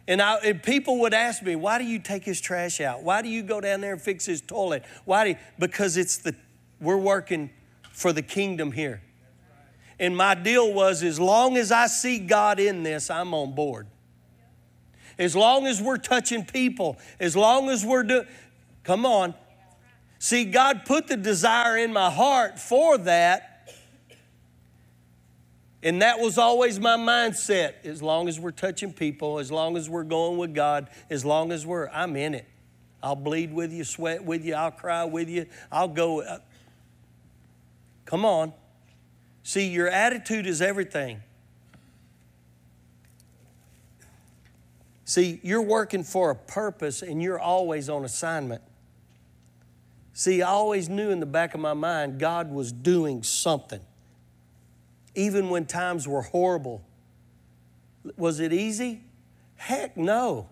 And, 0.09 0.21
I, 0.21 0.37
and 0.37 0.63
people 0.63 1.01
would 1.01 1.15
ask 1.15 1.43
me, 1.43 1.55
why 1.55 1.79
do 1.79 1.85
you 1.85 1.99
take 1.99 2.25
his 2.25 2.41
trash 2.41 2.81
out? 2.81 3.03
Why 3.03 3.23
do 3.23 3.29
you 3.29 3.43
go 3.43 3.61
down 3.61 3.81
there 3.81 3.93
and 3.93 4.03
fix 4.03 4.27
his 4.27 4.41
toilet? 4.41 4.85
Why 5.05 5.25
do 5.25 5.31
you, 5.31 5.37
because 5.59 5.97
it's 5.97 6.17
the 6.17 6.35
we're 6.83 6.97
working 6.97 7.49
for 7.93 8.13
the 8.13 8.23
kingdom 8.23 8.73
here. 8.73 9.01
And 9.99 10.17
my 10.17 10.35
deal 10.35 10.73
was 10.73 11.03
as 11.03 11.21
long 11.21 11.57
as 11.57 11.71
I 11.71 11.87
see 11.87 12.19
God 12.19 12.59
in 12.59 12.83
this, 12.83 13.09
I'm 13.09 13.33
on 13.33 13.55
board. 13.55 13.87
As 15.19 15.37
long 15.37 15.67
as 15.67 15.81
we're 15.81 15.99
touching 15.99 16.45
people, 16.45 16.99
as 17.21 17.37
long 17.37 17.69
as 17.69 17.87
we're 17.87 18.03
doing, 18.03 18.27
come 18.83 19.07
on. 19.07 19.35
See, 20.19 20.45
God 20.45 20.85
put 20.85 21.07
the 21.07 21.17
desire 21.17 21.77
in 21.77 21.93
my 21.93 22.11
heart 22.11 22.59
for 22.59 22.99
that. 22.99 23.52
And 25.83 26.03
that 26.03 26.21
was 26.21 26.39
always 26.39 26.79
my 26.79 26.97
mindset. 26.97 27.85
As 27.85 28.03
long 28.03 28.29
as 28.29 28.39
we're 28.39 28.53
touching 28.53 28.93
people, 28.93 29.39
as 29.39 29.51
long 29.51 29.77
as 29.77 29.91
we're 29.91 30.05
going 30.05 30.39
with 30.39 30.55
God, 30.55 30.89
as 31.11 31.25
long 31.25 31.51
as 31.51 31.67
we're, 31.67 31.89
I'm 31.89 32.17
in 32.17 32.35
it. 32.35 32.47
I'll 33.03 33.17
bleed 33.17 33.53
with 33.53 33.73
you, 33.73 33.83
sweat 33.83 34.25
with 34.25 34.45
you, 34.45 34.55
I'll 34.55 34.71
cry 34.71 35.05
with 35.05 35.29
you, 35.29 35.47
I'll 35.73 35.89
go. 35.89 36.21
Uh, 36.21 36.39
come 38.05 38.25
on. 38.25 38.53
See, 39.43 39.69
your 39.69 39.89
attitude 39.89 40.47
is 40.47 40.63
everything. 40.63 41.21
See, 45.05 45.41
you're 45.43 45.61
working 45.61 46.05
for 46.05 46.31
a 46.31 46.37
purpose 46.37 47.03
and 47.03 47.21
you're 47.21 47.41
always 47.41 47.89
on 47.89 48.05
assignment. 48.05 48.63
See, 50.15 50.43
I 50.43 50.49
always 50.49 50.89
knew 50.89 51.11
in 51.11 51.19
the 51.19 51.27
back 51.27 51.55
of 51.55 51.61
my 51.61 51.75
mind 51.75 52.21
God 52.21 52.53
was 52.53 52.71
doing 52.71 53.25
something. 53.25 53.81
Even 55.15 55.51
when 55.51 55.67
times 55.67 56.09
were 56.09 56.23
horrible. 56.23 56.83
Was 58.17 58.41
it 58.41 58.53
easy? 58.53 59.03
Heck 59.57 59.97
no. 59.97 60.49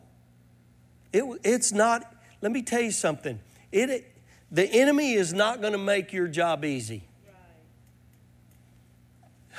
It, 1.12 1.24
it's 1.42 1.72
not, 1.72 2.14
let 2.40 2.52
me 2.52 2.62
tell 2.62 2.80
you 2.80 2.92
something. 2.92 3.40
It, 3.72 4.12
the 4.50 4.64
enemy 4.64 5.14
is 5.14 5.32
not 5.32 5.60
going 5.60 5.72
to 5.72 5.78
make 5.78 6.12
your 6.12 6.28
job 6.28 6.64
easy. 6.64 7.04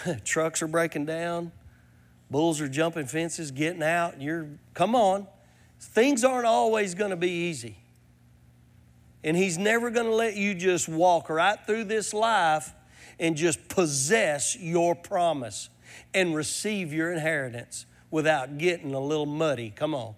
Trucks 0.24 0.62
are 0.62 0.68
breaking 0.68 1.06
down. 1.06 1.52
Bulls 2.30 2.62
are 2.62 2.70
jumping 2.70 3.08
fences, 3.08 3.52
getting 3.52 3.84
out. 3.84 4.22
You're, 4.22 4.48
come 4.74 4.96
on. 4.96 5.28
Things 5.80 6.24
aren't 6.24 6.46
always 6.46 6.96
going 6.96 7.10
to 7.10 7.18
be 7.18 7.30
easy. 7.30 7.78
And 9.24 9.36
He's 9.36 9.58
never 9.58 9.90
going 9.90 10.06
to 10.06 10.16
let 10.16 10.36
you 10.36 10.56
just 10.56 10.88
walk 10.88 11.30
right 11.30 11.58
through 11.66 11.86
this 11.86 12.14
life 12.14 12.74
and 13.22 13.38
just 13.38 13.70
possess 13.70 14.58
your 14.60 14.96
promise 14.96 15.70
and 16.14 16.36
receive 16.36 16.92
your 16.92 17.14
inheritance 17.14 17.86
without 18.10 18.58
getting 18.58 18.94
a 18.94 19.00
little 19.00 19.28
muddy. 19.28 19.72
Come 19.74 19.94
on. 19.94 20.16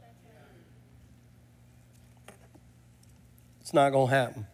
It's 3.61 3.73
not 3.73 3.91
going 3.91 4.07
to 4.07 4.15
happen. 4.15 4.47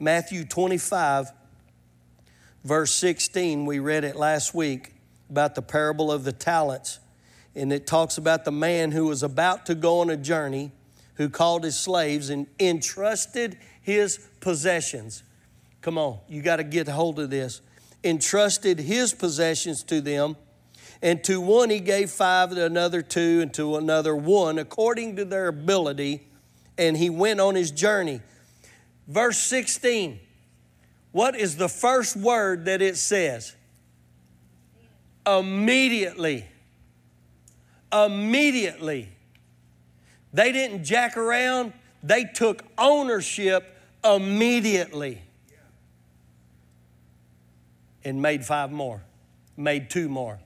Matthew 0.00 0.44
25 0.44 1.30
verse 2.64 2.92
16, 2.92 3.66
we 3.66 3.78
read 3.78 4.04
it 4.04 4.16
last 4.16 4.54
week 4.54 4.94
about 5.28 5.54
the 5.54 5.62
parable 5.62 6.10
of 6.10 6.24
the 6.24 6.32
talents. 6.32 7.00
And 7.54 7.72
it 7.72 7.86
talks 7.86 8.16
about 8.16 8.44
the 8.44 8.52
man 8.52 8.92
who 8.92 9.06
was 9.06 9.22
about 9.22 9.66
to 9.66 9.74
go 9.74 10.00
on 10.00 10.08
a 10.08 10.16
journey, 10.16 10.72
who 11.14 11.28
called 11.28 11.64
his 11.64 11.78
slaves 11.78 12.30
and 12.30 12.46
entrusted 12.58 13.58
his 13.82 14.26
possessions. 14.40 15.22
Come 15.82 15.98
on, 15.98 16.18
you 16.28 16.40
got 16.40 16.56
to 16.56 16.64
get 16.64 16.88
hold 16.88 17.18
of 17.18 17.28
this. 17.28 17.60
Entrusted 18.02 18.78
his 18.78 19.12
possessions 19.12 19.82
to 19.84 20.00
them. 20.00 20.36
And 21.02 21.22
to 21.24 21.40
one 21.40 21.70
he 21.70 21.80
gave 21.80 22.10
five, 22.10 22.50
to 22.50 22.64
another 22.64 23.02
two, 23.02 23.40
and 23.40 23.52
to 23.54 23.76
another 23.76 24.16
one, 24.16 24.58
according 24.58 25.16
to 25.16 25.24
their 25.24 25.48
ability. 25.48 26.26
And 26.78 26.96
he 26.96 27.10
went 27.10 27.40
on 27.40 27.54
his 27.54 27.70
journey. 27.70 28.20
Verse 29.06 29.38
16 29.38 30.20
what 31.12 31.36
is 31.36 31.56
the 31.56 31.68
first 31.68 32.16
word 32.16 32.64
that 32.64 32.80
it 32.82 32.96
says? 32.96 33.54
Immediately. 35.26 36.46
Immediately. 37.92 39.10
They 40.32 40.50
didn't 40.50 40.84
jack 40.84 41.18
around, 41.18 41.74
they 42.02 42.24
took 42.24 42.64
ownership 42.78 43.78
immediately. 44.02 45.22
And 48.04 48.20
made 48.20 48.44
five 48.44 48.72
more, 48.72 49.02
made 49.56 49.90
two 49.90 50.08
more. 50.08 50.40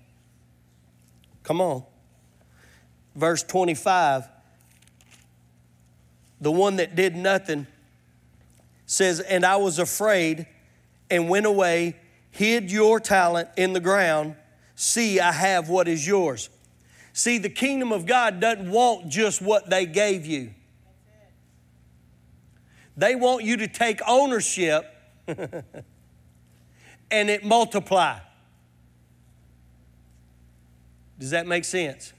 Come 1.43 1.61
on. 1.61 1.85
Verse 3.15 3.43
25 3.43 4.29
the 6.41 6.53
one 6.53 6.77
that 6.77 6.95
did 6.95 7.17
nothing 7.17 7.67
says, 8.85 9.21
And 9.21 9.45
I 9.45 9.57
was 9.57 9.79
afraid 9.79 10.47
and 11.11 11.29
went 11.29 11.47
away, 11.47 11.97
hid 12.31 12.71
your 12.71 13.01
talent 13.01 13.49
in 13.57 13.73
the 13.73 13.81
ground. 13.81 14.37
See, 14.75 15.19
I 15.21 15.33
have 15.33 15.69
what 15.69 15.89
is 15.89 16.07
yours. 16.07 16.51
See, 17.13 17.39
the 17.39 17.49
kingdom 17.49 17.93
of 17.93 18.05
God 18.05 18.41
doesn't 18.41 18.71
want 18.71 19.09
just 19.09 19.41
what 19.41 19.71
they 19.71 19.87
gave 19.87 20.27
you. 20.27 20.51
They 22.99 23.15
want 23.15 23.45
you 23.45 23.59
to 23.59 23.69
take 23.69 24.01
ownership 24.07 24.87
and 27.11 27.31
it 27.31 27.45
multiply. 27.45 28.19
Does 31.19 31.31
that 31.31 31.47
make 31.47 31.65
sense? 31.65 32.13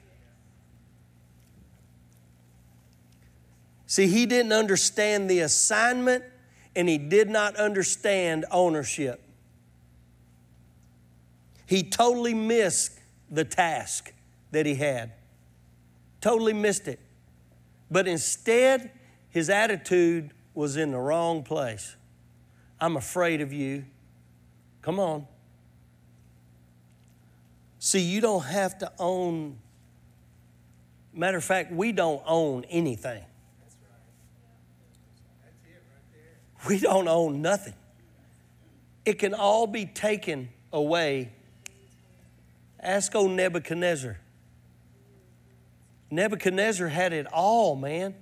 See, 3.86 4.08
he 4.08 4.25
didn't 4.25 4.51
understand 4.51 5.29
the 5.29 5.39
assignment 5.39 6.24
and 6.75 6.89
he 6.89 6.98
did 6.98 7.29
not 7.29 7.56
understand 7.56 8.46
ownership. 8.51 9.22
He 11.65 11.84
totally 11.84 12.34
missed 12.34 13.00
the 13.29 13.44
task 13.44 14.13
that 14.51 14.65
he 14.65 14.75
had. 14.75 15.13
Totally 16.22 16.53
missed 16.53 16.88
it. 16.88 17.00
But 17.89 18.08
instead, 18.08 18.91
his 19.29 19.50
attitude 19.50 20.32
was 20.53 20.77
in 20.77 20.91
the 20.91 20.98
wrong 20.98 21.44
place. 21.44 21.96
I'm 22.79 22.98
afraid 22.98 23.41
of 23.41 23.53
you. 23.53 23.86
Come 24.88 25.01
on. 25.01 25.27
See, 27.77 28.00
you 28.00 28.22
don't 28.22 28.46
have 28.46 28.77
to 28.77 28.89
own, 28.98 29.58
matter 31.12 31.36
of 31.36 31.44
fact, 31.44 31.74
we 31.74 31.91
don't 31.91 32.24
own 32.25 32.63
anything. 32.70 33.22
We 36.70 36.79
don't 36.79 37.10
own 37.10 37.41
nothing. 37.41 37.74
It 39.03 39.20
can 39.20 39.34
all 39.34 39.67
be 39.67 39.88
taken 39.88 40.48
away. 40.72 41.34
Ask 42.79 43.13
old 43.13 43.32
Nebuchadnezzar. 43.32 44.17
Nebuchadnezzar 46.10 46.88
had 46.88 47.12
it 47.12 47.27
all, 47.34 47.75
man. 47.75 48.15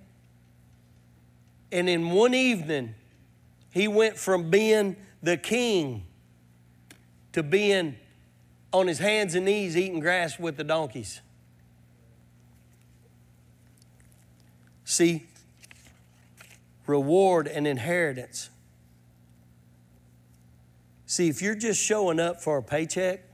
And 1.72 1.88
in 1.88 2.10
one 2.10 2.34
evening, 2.34 2.96
he 3.70 3.88
went 3.88 4.18
from 4.18 4.50
being 4.50 4.96
the 5.22 5.38
king 5.38 6.08
to 7.36 7.44
being 7.44 7.98
on 8.72 8.88
his 8.88 9.00
hands 9.00 9.36
and 9.36 9.44
knees 9.44 9.76
eating 9.76 10.00
grass 10.00 10.40
with 10.40 10.56
the 10.56 10.64
donkeys. 10.64 11.20
See, 14.86 15.26
reward 16.88 17.50
and 17.50 17.68
inheritance. 17.68 18.50
See, 21.08 21.28
if 21.28 21.42
you're 21.42 21.56
just 21.56 21.84
showing 21.84 22.22
up 22.22 22.42
for 22.42 22.58
a 22.58 22.64
paycheck, 22.64 23.26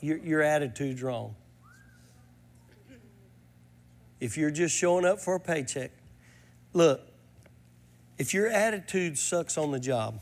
your, 0.00 0.16
your 0.16 0.42
attitude's 0.42 1.04
wrong. 1.04 1.36
If 4.18 4.36
you're 4.36 4.50
just 4.50 4.76
showing 4.76 5.04
up 5.04 5.20
for 5.20 5.36
a 5.36 5.40
paycheck, 5.40 5.92
look, 6.72 7.00
if 8.18 8.34
your 8.34 8.48
attitude 8.48 9.18
sucks 9.18 9.56
on 9.56 9.70
the 9.70 9.78
job 9.78 10.18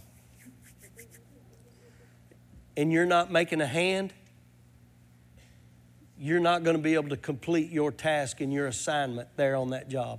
and 2.81 2.91
you're 2.91 3.05
not 3.05 3.31
making 3.31 3.61
a 3.61 3.67
hand, 3.67 4.11
you're 6.19 6.41
not 6.41 6.65
going 6.65 6.75
to 6.75 6.83
be 6.83 6.95
able 6.95 7.11
to 7.11 7.17
complete 7.19 7.71
your 7.71 7.93
task 7.93 8.41
and 8.41 8.51
your 8.51 8.67
assignment 8.69 9.29
there 9.37 9.55
on 9.55 9.69
that 9.69 9.91
job 9.91 10.19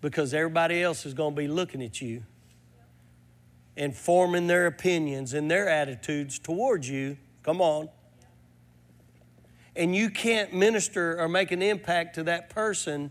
because 0.00 0.32
everybody 0.32 0.80
else 0.80 1.04
is 1.04 1.12
going 1.12 1.34
to 1.34 1.40
be 1.40 1.48
looking 1.48 1.82
at 1.82 2.00
you 2.00 2.22
and 3.76 3.96
forming 3.96 4.46
their 4.46 4.68
opinions 4.68 5.34
and 5.34 5.50
their 5.50 5.68
attitudes 5.68 6.38
towards 6.38 6.88
you. 6.88 7.16
Come 7.42 7.60
on. 7.60 7.88
And 9.74 9.92
you 9.92 10.08
can't 10.08 10.54
minister 10.54 11.20
or 11.20 11.28
make 11.28 11.50
an 11.50 11.62
impact 11.62 12.14
to 12.14 12.22
that 12.22 12.48
person 12.48 13.10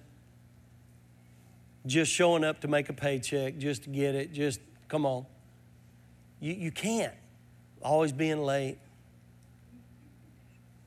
just 1.85 2.09
showing 2.09 2.45
up 2.45 2.61
to 2.61 2.69
make 2.69 2.87
a 2.87 2.93
paycheck, 2.93 3.57
just 3.57 3.83
to 3.83 3.89
get 3.89 4.15
it, 4.15 4.31
just 4.31 4.61
come 4.87 5.05
on. 5.05 5.25
You, 6.39 6.53
you 6.53 6.71
can't. 6.71 7.13
Always 7.81 8.11
being 8.11 8.41
late. 8.41 8.77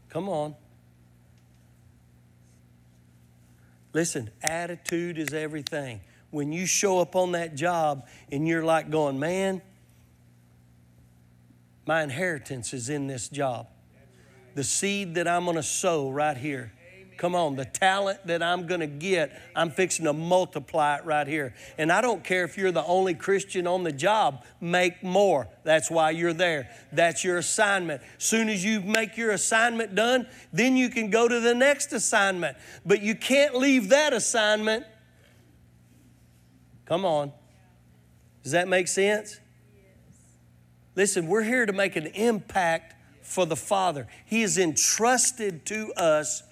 Come 0.09 0.29
on. 0.29 0.55
Listen, 3.92 4.31
attitude 4.42 5.18
is 5.18 5.33
everything. 5.33 6.01
When 6.31 6.53
you 6.53 6.66
show 6.66 7.01
up 7.01 7.16
on 7.16 7.33
that 7.33 7.55
job 7.55 8.07
and 8.31 8.46
you're 8.46 8.64
like 8.64 8.90
going, 8.90 9.18
man, 9.18 9.62
my 11.87 12.03
inheritance 12.03 12.74
is 12.74 12.90
in 12.90 13.07
this 13.07 13.29
job. 13.29 13.66
The 14.55 14.64
seed 14.64 15.14
that 15.14 15.27
I'm 15.27 15.44
going 15.44 15.57
to 15.57 15.62
sow 15.62 16.11
right 16.11 16.37
here 16.37 16.72
Come 17.18 17.35
on, 17.35 17.57
the 17.57 17.64
talent 17.64 18.24
that 18.28 18.44
I'm 18.44 18.68
going 18.68 18.81
to 18.81 18.87
get, 18.87 19.42
I'm 19.57 19.72
fixing 19.72 20.04
to 20.04 20.12
multiply 20.12 20.98
it 20.98 21.04
right 21.04 21.26
here. 21.26 21.52
And 21.76 21.90
I 21.90 22.00
don't 22.00 22.22
care 22.22 22.44
if 22.44 22.57
you're 22.57 22.70
the 22.70 22.85
only 22.85 23.12
Christian 23.12 23.66
on 23.66 23.83
the 23.83 23.90
job, 23.90 24.44
make 24.61 25.02
more. 25.02 25.48
That's 25.64 25.90
why 25.90 26.11
you're 26.11 26.33
there. 26.33 26.70
That's 26.92 27.24
your 27.24 27.38
assignment. 27.38 28.02
Soon 28.18 28.48
as 28.48 28.64
you 28.64 28.81
make 28.81 29.16
your 29.16 29.33
assignment 29.33 29.96
done, 29.96 30.28
then 30.52 30.76
you 30.76 30.90
can 30.90 31.11
go 31.11 31.26
to 31.26 31.40
the 31.40 31.57
next 31.57 31.92
assignment. 31.92 32.57
But 32.87 33.02
you 33.02 33.16
can't 33.16 33.57
leave 33.57 33.88
that 33.88 34.12
assignment. 34.12 34.87
Come 36.85 37.04
on. 37.04 37.33
Does 38.44 38.52
that 38.52 38.68
make 38.68 38.87
sense? 38.87 39.40
Listen, 40.94 41.26
we're 41.26 41.42
here 41.42 41.66
to 41.66 41.72
make 41.72 41.96
an 41.96 42.07
impact 42.07 42.94
for 43.22 43.44
the 43.44 43.57
Father. 43.57 44.07
He 44.24 44.42
is 44.42 44.57
entrusted 44.57 45.66
to 45.66 45.92
us 45.94 46.44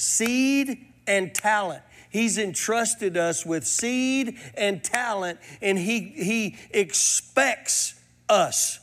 seed 0.00 0.86
and 1.06 1.34
talent. 1.34 1.82
He's 2.08 2.38
entrusted 2.38 3.16
us 3.16 3.46
with 3.46 3.66
seed 3.66 4.38
and 4.56 4.82
talent, 4.82 5.38
and 5.60 5.78
He, 5.78 6.00
he 6.00 6.56
expects 6.70 7.94
us 8.28 8.80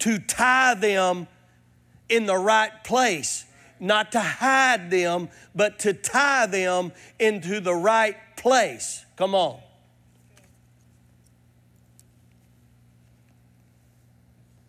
to 0.00 0.18
tie 0.18 0.74
them 0.74 1.26
in 2.08 2.26
the 2.26 2.36
right 2.36 2.84
place, 2.84 3.44
not 3.80 4.12
to 4.12 4.20
hide 4.20 4.90
them, 4.90 5.28
but 5.54 5.78
to 5.80 5.92
tie 5.92 6.46
them 6.46 6.92
into 7.18 7.60
the 7.60 7.74
right 7.74 8.16
place. 8.36 9.04
Come 9.16 9.34
on. 9.34 9.60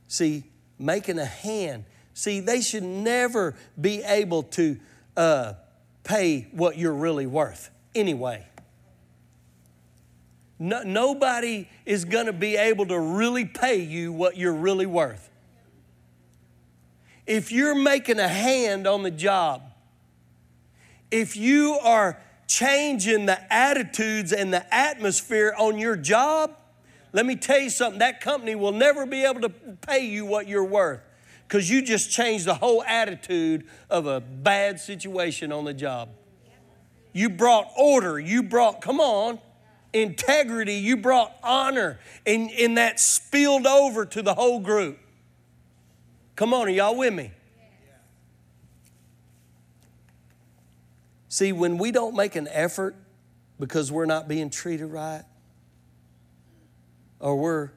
See, 0.07 0.43
making 0.77 1.19
a 1.19 1.25
hand. 1.25 1.85
See, 2.13 2.39
they 2.39 2.61
should 2.61 2.83
never 2.83 3.55
be 3.79 4.03
able 4.03 4.43
to 4.43 4.77
uh, 5.17 5.53
pay 6.03 6.47
what 6.51 6.77
you're 6.77 6.93
really 6.93 7.25
worth 7.25 7.69
anyway. 7.95 8.45
No, 10.59 10.83
nobody 10.83 11.67
is 11.85 12.05
going 12.05 12.27
to 12.27 12.33
be 12.33 12.55
able 12.55 12.85
to 12.87 12.99
really 12.99 13.45
pay 13.45 13.81
you 13.81 14.13
what 14.13 14.37
you're 14.37 14.53
really 14.53 14.85
worth. 14.85 15.29
If 17.25 17.51
you're 17.51 17.75
making 17.75 18.19
a 18.19 18.27
hand 18.27 18.85
on 18.85 19.03
the 19.03 19.11
job, 19.11 19.63
if 21.09 21.35
you 21.35 21.77
are 21.83 22.19
changing 22.47 23.25
the 23.25 23.53
attitudes 23.53 24.33
and 24.33 24.53
the 24.53 24.73
atmosphere 24.73 25.53
on 25.57 25.77
your 25.77 25.95
job, 25.95 26.55
let 27.13 27.25
me 27.25 27.35
tell 27.35 27.59
you 27.59 27.69
something 27.69 27.99
that 27.99 28.21
company 28.21 28.55
will 28.55 28.71
never 28.71 29.05
be 29.05 29.23
able 29.23 29.41
to 29.41 29.49
pay 29.49 30.05
you 30.05 30.25
what 30.25 30.47
you're 30.47 30.65
worth 30.65 31.01
because 31.47 31.69
you 31.69 31.81
just 31.81 32.11
changed 32.11 32.45
the 32.45 32.55
whole 32.55 32.83
attitude 32.83 33.65
of 33.89 34.05
a 34.05 34.19
bad 34.19 34.79
situation 34.79 35.51
on 35.51 35.65
the 35.65 35.73
job. 35.73 36.09
You 37.11 37.29
brought 37.29 37.71
order, 37.77 38.19
you 38.19 38.43
brought, 38.43 38.81
come 38.81 38.99
on, 38.99 39.39
integrity, 39.93 40.75
you 40.75 40.97
brought 40.97 41.35
honor, 41.43 41.99
and, 42.25 42.49
and 42.51 42.77
that 42.77 42.99
spilled 42.99 43.67
over 43.67 44.05
to 44.05 44.21
the 44.21 44.33
whole 44.33 44.59
group. 44.59 44.97
Come 46.35 46.53
on, 46.53 46.67
are 46.67 46.71
y'all 46.71 46.97
with 46.97 47.13
me? 47.13 47.31
See, 51.29 51.51
when 51.51 51.77
we 51.77 51.91
don't 51.91 52.15
make 52.15 52.35
an 52.35 52.47
effort 52.47 52.95
because 53.59 53.91
we're 53.91 54.05
not 54.05 54.27
being 54.27 54.49
treated 54.49 54.87
right, 54.87 55.23
or 57.19 57.35
we're, 57.35 57.69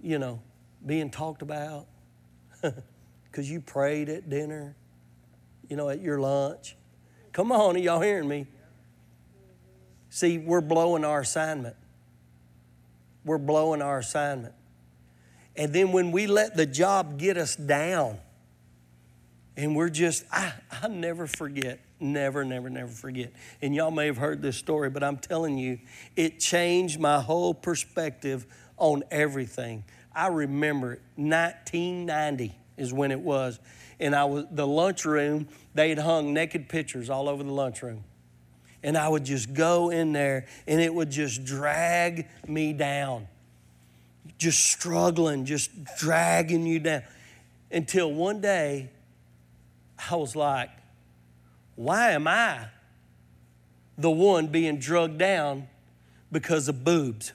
you 0.00 0.18
know, 0.18 0.40
being 0.84 1.10
talked 1.10 1.42
about, 1.42 1.86
because 3.24 3.50
you 3.50 3.60
prayed 3.60 4.08
at 4.08 4.28
dinner, 4.28 4.76
you 5.68 5.76
know, 5.76 5.88
at 5.88 6.00
your 6.00 6.20
lunch. 6.20 6.76
Come 7.32 7.52
on, 7.52 7.80
y'all 7.82 8.00
hearing 8.00 8.28
me? 8.28 8.46
See, 10.10 10.38
we're 10.38 10.60
blowing 10.60 11.04
our 11.04 11.20
assignment. 11.20 11.76
We're 13.24 13.38
blowing 13.38 13.80
our 13.80 13.98
assignment. 13.98 14.54
And 15.56 15.72
then 15.72 15.92
when 15.92 16.12
we 16.12 16.26
let 16.26 16.56
the 16.56 16.66
job 16.66 17.18
get 17.18 17.36
us 17.36 17.56
down, 17.56 18.18
and 19.56 19.76
we're 19.76 19.90
just, 19.90 20.24
I, 20.32 20.52
I 20.70 20.88
never 20.88 21.26
forget, 21.26 21.80
never, 22.00 22.44
never, 22.44 22.70
never 22.70 22.90
forget. 22.90 23.32
And 23.60 23.74
y'all 23.74 23.90
may 23.90 24.06
have 24.06 24.16
heard 24.16 24.40
this 24.40 24.56
story, 24.56 24.88
but 24.88 25.02
I'm 25.02 25.18
telling 25.18 25.58
you, 25.58 25.78
it 26.16 26.40
changed 26.40 26.98
my 26.98 27.20
whole 27.20 27.52
perspective 27.52 28.46
on 28.78 29.04
everything. 29.10 29.84
I 30.14 30.28
remember 30.28 31.00
1990 31.16 32.54
is 32.76 32.92
when 32.92 33.10
it 33.10 33.20
was. 33.20 33.60
And 34.00 34.14
I 34.14 34.24
was 34.24 34.46
the 34.50 34.66
lunchroom, 34.66 35.48
they 35.74 35.88
had 35.88 35.98
hung 35.98 36.34
naked 36.34 36.68
pictures 36.68 37.08
all 37.08 37.28
over 37.28 37.42
the 37.42 37.52
lunchroom. 37.52 38.04
And 38.82 38.98
I 38.98 39.08
would 39.08 39.24
just 39.24 39.54
go 39.54 39.90
in 39.90 40.12
there 40.12 40.46
and 40.66 40.80
it 40.80 40.92
would 40.92 41.10
just 41.10 41.44
drag 41.44 42.26
me 42.46 42.72
down. 42.72 43.28
Just 44.38 44.64
struggling, 44.64 45.44
just 45.44 45.70
dragging 45.98 46.66
you 46.66 46.80
down. 46.80 47.02
Until 47.70 48.12
one 48.12 48.40
day 48.40 48.90
I 50.10 50.16
was 50.16 50.34
like, 50.34 50.70
why 51.76 52.10
am 52.10 52.26
I 52.26 52.66
the 53.96 54.10
one 54.10 54.48
being 54.48 54.78
drugged 54.78 55.18
down 55.18 55.68
because 56.30 56.68
of 56.68 56.84
boobs? 56.84 57.32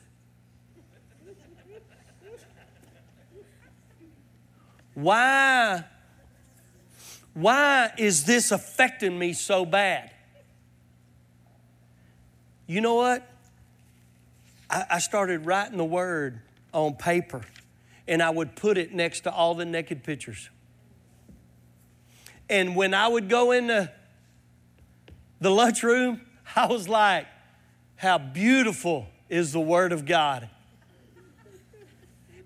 Why, 4.98 5.84
why 7.36 7.92
is 8.00 8.24
this 8.24 8.50
affecting 8.50 9.20
me 9.20 9.34
so 9.34 9.64
bad? 9.64 10.10
You 12.66 12.82
know 12.82 12.96
what? 12.96 13.30
I, 14.72 14.86
I 14.90 14.98
started 14.98 15.46
writing 15.46 15.78
the 15.78 15.86
word 15.86 16.42
on 16.74 16.96
paper 16.96 17.44
and 18.08 18.24
I 18.24 18.32
would 18.32 18.56
put 18.56 18.80
it 18.80 18.92
next 18.92 19.20
to 19.22 19.32
all 19.32 19.54
the 19.54 19.66
naked 19.66 20.04
pictures. 20.04 20.50
And 22.50 22.76
when 22.76 22.96
I 22.96 23.08
would 23.08 23.30
go 23.30 23.52
into 23.52 23.92
the 25.40 25.52
lunchroom, 25.52 26.22
I 26.56 26.66
was 26.66 26.90
like, 26.90 27.28
how 27.98 28.18
beautiful 28.18 29.06
is 29.30 29.54
the 29.54 29.60
Word 29.60 29.92
of 29.92 30.08
God. 30.08 30.50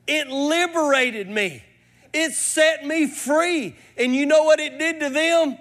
It 0.06 0.28
liberated 0.28 1.30
me. 1.30 1.64
It 2.13 2.34
set 2.34 2.86
me 2.86 3.08
free. 3.08 3.76
And 3.97 4.15
you 4.15 4.26
know 4.26 4.43
what 4.43 4.60
it 4.60 4.78
did 4.78 5.00
to 5.00 5.10
them? 5.10 5.58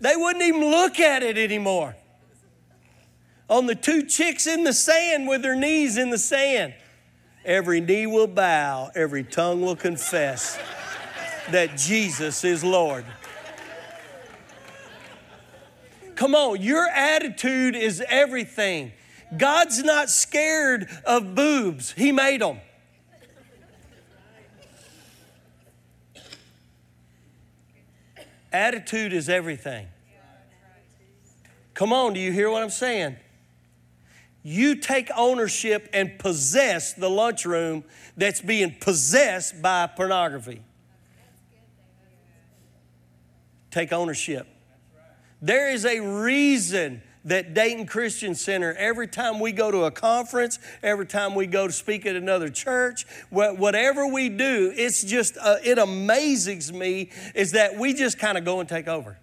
They 0.00 0.16
wouldn't 0.16 0.44
even 0.44 0.70
look 0.70 1.00
at 1.00 1.22
it 1.22 1.38
anymore. 1.38 1.96
On 3.48 3.66
the 3.66 3.74
two 3.74 4.02
chicks 4.02 4.46
in 4.46 4.64
the 4.64 4.72
sand 4.72 5.26
with 5.26 5.42
their 5.42 5.56
knees 5.56 5.96
in 5.96 6.10
the 6.10 6.18
sand, 6.18 6.74
every 7.44 7.80
knee 7.80 8.06
will 8.06 8.26
bow, 8.26 8.90
every 8.94 9.24
tongue 9.24 9.60
will 9.60 9.76
confess 9.76 10.58
that 11.50 11.76
Jesus 11.76 12.44
is 12.44 12.62
Lord. 12.62 13.04
Come 16.16 16.34
on, 16.34 16.60
your 16.60 16.86
attitude 16.88 17.74
is 17.74 18.02
everything. 18.08 18.92
God's 19.36 19.82
not 19.82 20.10
scared 20.10 20.88
of 21.04 21.34
boobs, 21.34 21.92
He 21.92 22.12
made 22.12 22.40
them. 22.40 22.60
Attitude 28.54 29.12
is 29.12 29.28
everything. 29.28 29.88
Come 31.74 31.92
on, 31.92 32.12
do 32.12 32.20
you 32.20 32.30
hear 32.30 32.48
what 32.48 32.62
I'm 32.62 32.70
saying? 32.70 33.16
You 34.44 34.76
take 34.76 35.10
ownership 35.16 35.88
and 35.92 36.20
possess 36.20 36.92
the 36.92 37.10
lunchroom 37.10 37.82
that's 38.16 38.40
being 38.40 38.76
possessed 38.78 39.60
by 39.60 39.88
pornography. 39.88 40.62
Take 43.72 43.92
ownership. 43.92 44.46
There 45.42 45.72
is 45.72 45.84
a 45.84 45.98
reason 45.98 47.02
that 47.24 47.54
Dayton 47.54 47.86
Christian 47.86 48.34
Center, 48.34 48.74
every 48.74 49.08
time 49.08 49.40
we 49.40 49.52
go 49.52 49.70
to 49.70 49.84
a 49.84 49.90
conference, 49.90 50.58
every 50.82 51.06
time 51.06 51.34
we 51.34 51.46
go 51.46 51.66
to 51.66 51.72
speak 51.72 52.04
at 52.06 52.16
another 52.16 52.50
church, 52.50 53.06
whatever 53.30 54.06
we 54.06 54.28
do, 54.28 54.72
it's 54.76 55.02
just, 55.02 55.36
uh, 55.40 55.56
it 55.64 55.78
amazes 55.78 56.72
me 56.72 57.10
is 57.34 57.52
that 57.52 57.76
we 57.76 57.94
just 57.94 58.18
kind 58.18 58.36
of 58.36 58.44
go 58.44 58.60
and 58.60 58.68
take 58.68 58.88
over. 58.88 59.18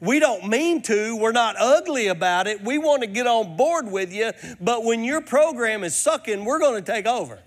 We 0.00 0.20
don't 0.20 0.46
mean 0.48 0.82
to, 0.82 1.16
we're 1.16 1.32
not 1.32 1.56
ugly 1.58 2.06
about 2.06 2.46
it. 2.46 2.62
We 2.62 2.78
want 2.78 3.02
to 3.02 3.08
get 3.08 3.26
on 3.26 3.56
board 3.56 3.90
with 3.90 4.12
you, 4.12 4.32
but 4.60 4.84
when 4.84 5.02
your 5.02 5.20
program 5.20 5.82
is 5.82 5.96
sucking, 5.96 6.44
we're 6.44 6.60
going 6.60 6.82
to 6.82 6.92
take 6.92 7.06
over. 7.06 7.40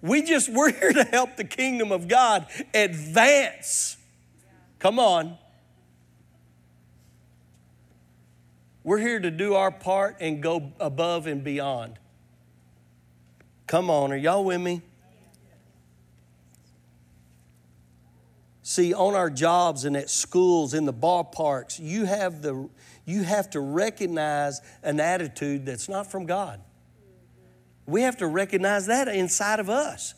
We 0.00 0.22
just, 0.22 0.48
we're 0.52 0.72
here 0.72 0.92
to 0.92 1.04
help 1.04 1.36
the 1.36 1.44
kingdom 1.44 1.92
of 1.92 2.08
God 2.08 2.46
advance. 2.72 3.96
Come 4.78 4.98
on. 4.98 5.36
We're 8.88 8.96
here 8.96 9.20
to 9.20 9.30
do 9.30 9.52
our 9.52 9.70
part 9.70 10.16
and 10.18 10.42
go 10.42 10.72
above 10.80 11.26
and 11.26 11.44
beyond. 11.44 11.98
Come 13.66 13.90
on, 13.90 14.12
are 14.12 14.16
y'all 14.16 14.42
with 14.42 14.62
me? 14.62 14.80
See, 18.62 18.94
on 18.94 19.14
our 19.14 19.28
jobs 19.28 19.84
and 19.84 19.94
at 19.94 20.08
schools, 20.08 20.72
in 20.72 20.86
the 20.86 20.94
ballparks, 20.94 21.78
you 21.78 22.06
have, 22.06 22.40
the, 22.40 22.70
you 23.04 23.24
have 23.24 23.50
to 23.50 23.60
recognize 23.60 24.62
an 24.82 25.00
attitude 25.00 25.66
that's 25.66 25.90
not 25.90 26.10
from 26.10 26.24
God. 26.24 26.58
We 27.84 28.00
have 28.00 28.16
to 28.16 28.26
recognize 28.26 28.86
that 28.86 29.06
inside 29.06 29.60
of 29.60 29.68
us. 29.68 30.14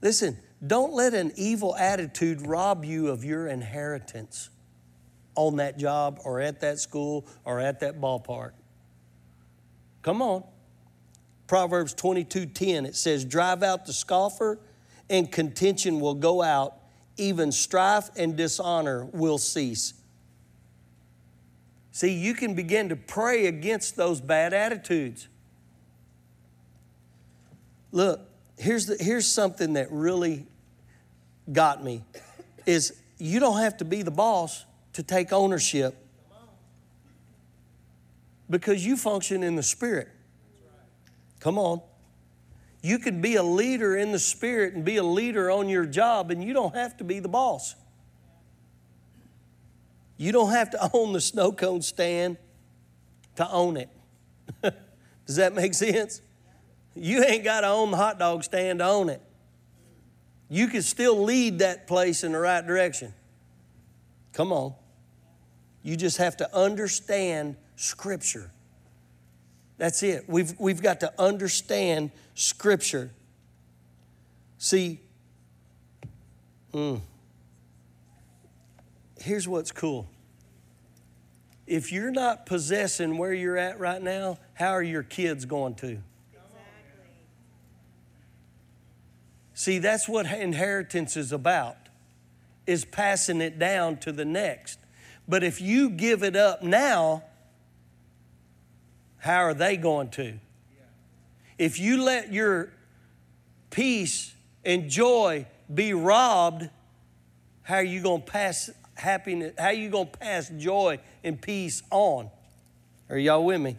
Listen, 0.00 0.38
don't 0.64 0.92
let 0.92 1.12
an 1.12 1.32
evil 1.34 1.74
attitude 1.74 2.46
rob 2.46 2.84
you 2.84 3.08
of 3.08 3.24
your 3.24 3.48
inheritance 3.48 4.48
on 5.34 5.56
that 5.56 5.78
job 5.78 6.20
or 6.24 6.40
at 6.40 6.60
that 6.60 6.78
school 6.78 7.26
or 7.44 7.60
at 7.60 7.80
that 7.80 8.00
ballpark. 8.00 8.52
Come 10.02 10.20
on. 10.22 10.44
Proverbs 11.46 11.94
22:10 11.94 12.86
it 12.86 12.96
says 12.96 13.24
drive 13.24 13.62
out 13.62 13.86
the 13.86 13.92
scoffer 13.92 14.58
and 15.10 15.30
contention 15.30 16.00
will 16.00 16.14
go 16.14 16.42
out 16.42 16.78
even 17.16 17.52
strife 17.52 18.10
and 18.16 18.36
dishonor 18.36 19.04
will 19.12 19.38
cease. 19.38 19.94
See, 21.92 22.14
you 22.14 22.32
can 22.32 22.54
begin 22.54 22.88
to 22.88 22.96
pray 22.96 23.46
against 23.46 23.96
those 23.96 24.20
bad 24.20 24.54
attitudes. 24.54 25.28
Look, 27.90 28.20
here's, 28.56 28.86
the, 28.86 28.96
here's 28.98 29.28
something 29.28 29.74
that 29.74 29.88
really 29.90 30.46
got 31.52 31.84
me 31.84 32.02
is 32.64 32.96
you 33.18 33.40
don't 33.40 33.58
have 33.58 33.76
to 33.78 33.84
be 33.84 34.02
the 34.02 34.10
boss 34.10 34.64
to 34.94 35.02
take 35.02 35.32
ownership 35.32 35.96
because 38.50 38.84
you 38.84 38.96
function 38.96 39.42
in 39.42 39.56
the 39.56 39.62
spirit. 39.62 40.08
Come 41.40 41.58
on. 41.58 41.80
You 42.82 42.98
can 42.98 43.20
be 43.20 43.36
a 43.36 43.42
leader 43.42 43.96
in 43.96 44.12
the 44.12 44.18
spirit 44.18 44.74
and 44.74 44.84
be 44.84 44.96
a 44.96 45.04
leader 45.04 45.50
on 45.50 45.68
your 45.68 45.86
job, 45.86 46.30
and 46.30 46.42
you 46.42 46.52
don't 46.52 46.74
have 46.74 46.96
to 46.98 47.04
be 47.04 47.20
the 47.20 47.28
boss. 47.28 47.74
You 50.16 50.32
don't 50.32 50.50
have 50.50 50.70
to 50.70 50.90
own 50.92 51.12
the 51.12 51.20
snow 51.20 51.52
cone 51.52 51.82
stand 51.82 52.36
to 53.36 53.50
own 53.50 53.76
it. 53.76 53.88
Does 55.26 55.36
that 55.36 55.54
make 55.54 55.74
sense? 55.74 56.20
You 56.94 57.24
ain't 57.24 57.44
got 57.44 57.62
to 57.62 57.68
own 57.68 57.90
the 57.90 57.96
hot 57.96 58.18
dog 58.18 58.44
stand 58.44 58.80
to 58.80 58.86
own 58.86 59.08
it. 59.08 59.22
You 60.50 60.68
can 60.68 60.82
still 60.82 61.22
lead 61.22 61.60
that 61.60 61.86
place 61.86 62.24
in 62.24 62.32
the 62.32 62.38
right 62.38 62.66
direction. 62.66 63.14
Come 64.32 64.52
on. 64.52 64.74
You 65.82 65.96
just 65.96 66.18
have 66.18 66.36
to 66.38 66.56
understand 66.56 67.56
Scripture. 67.76 68.50
That's 69.78 70.02
it. 70.02 70.24
We've, 70.28 70.54
we've 70.60 70.80
got 70.82 71.00
to 71.00 71.12
understand 71.20 72.12
Scripture. 72.34 73.10
See, 74.58 75.00
mm, 76.72 77.00
here's 79.18 79.48
what's 79.48 79.72
cool. 79.72 80.08
If 81.66 81.90
you're 81.90 82.12
not 82.12 82.46
possessing 82.46 83.18
where 83.18 83.32
you're 83.32 83.56
at 83.56 83.80
right 83.80 84.02
now, 84.02 84.38
how 84.54 84.70
are 84.70 84.82
your 84.82 85.02
kids 85.02 85.44
going 85.44 85.74
to? 85.76 85.98
See, 89.54 89.78
that's 89.78 90.08
what 90.08 90.26
inheritance 90.26 91.16
is 91.16 91.32
about, 91.32 91.76
is 92.66 92.84
passing 92.84 93.40
it 93.40 93.58
down 93.58 93.96
to 93.98 94.10
the 94.10 94.24
next. 94.24 94.78
But 95.32 95.42
if 95.42 95.62
you 95.62 95.88
give 95.88 96.22
it 96.22 96.36
up 96.36 96.62
now, 96.62 97.22
how 99.16 99.38
are 99.38 99.54
they 99.54 99.78
going 99.78 100.10
to? 100.10 100.34
If 101.56 101.78
you 101.78 102.02
let 102.02 102.34
your 102.34 102.70
peace 103.70 104.34
and 104.62 104.90
joy 104.90 105.46
be 105.72 105.94
robbed, 105.94 106.68
how 107.62 107.76
are 107.76 107.82
you 107.82 108.02
going 108.02 108.20
to 108.20 108.30
pass 108.30 108.68
happiness? 108.92 109.54
How 109.58 109.68
are 109.68 109.72
you 109.72 109.88
going 109.88 110.10
to 110.10 110.18
pass 110.18 110.50
joy 110.50 110.98
and 111.24 111.40
peace 111.40 111.82
on? 111.90 112.28
Are 113.08 113.16
y'all 113.16 113.42
with 113.42 113.62
me? 113.62 113.78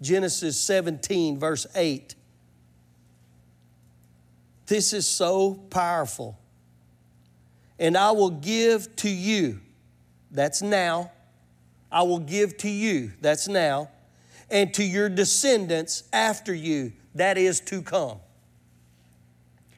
Genesis 0.00 0.58
17, 0.58 1.38
verse 1.38 1.66
8. 1.74 2.14
This 4.64 4.94
is 4.94 5.06
so 5.06 5.52
powerful. 5.52 6.38
And 7.78 7.94
I 7.94 8.12
will 8.12 8.30
give 8.30 8.96
to 8.96 9.10
you, 9.10 9.60
that's 10.30 10.62
now. 10.62 11.10
I 11.92 12.02
will 12.02 12.20
give 12.20 12.56
to 12.58 12.68
you, 12.68 13.12
that's 13.20 13.48
now, 13.48 13.90
and 14.50 14.72
to 14.74 14.84
your 14.84 15.08
descendants 15.08 16.04
after 16.12 16.54
you, 16.54 16.92
that 17.14 17.36
is 17.36 17.60
to 17.62 17.82
come. 17.82 18.18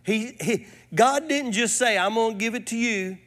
He, 0.03 0.37
he, 0.41 0.67
God 0.95 1.29
didn't 1.29 1.53
just 1.53 1.77
say, 1.77 1.97
I'm 1.97 2.15
going 2.15 2.33
to 2.33 2.39
give 2.39 2.55
it 2.55 2.67
to 2.69 2.77
you. 2.77 3.19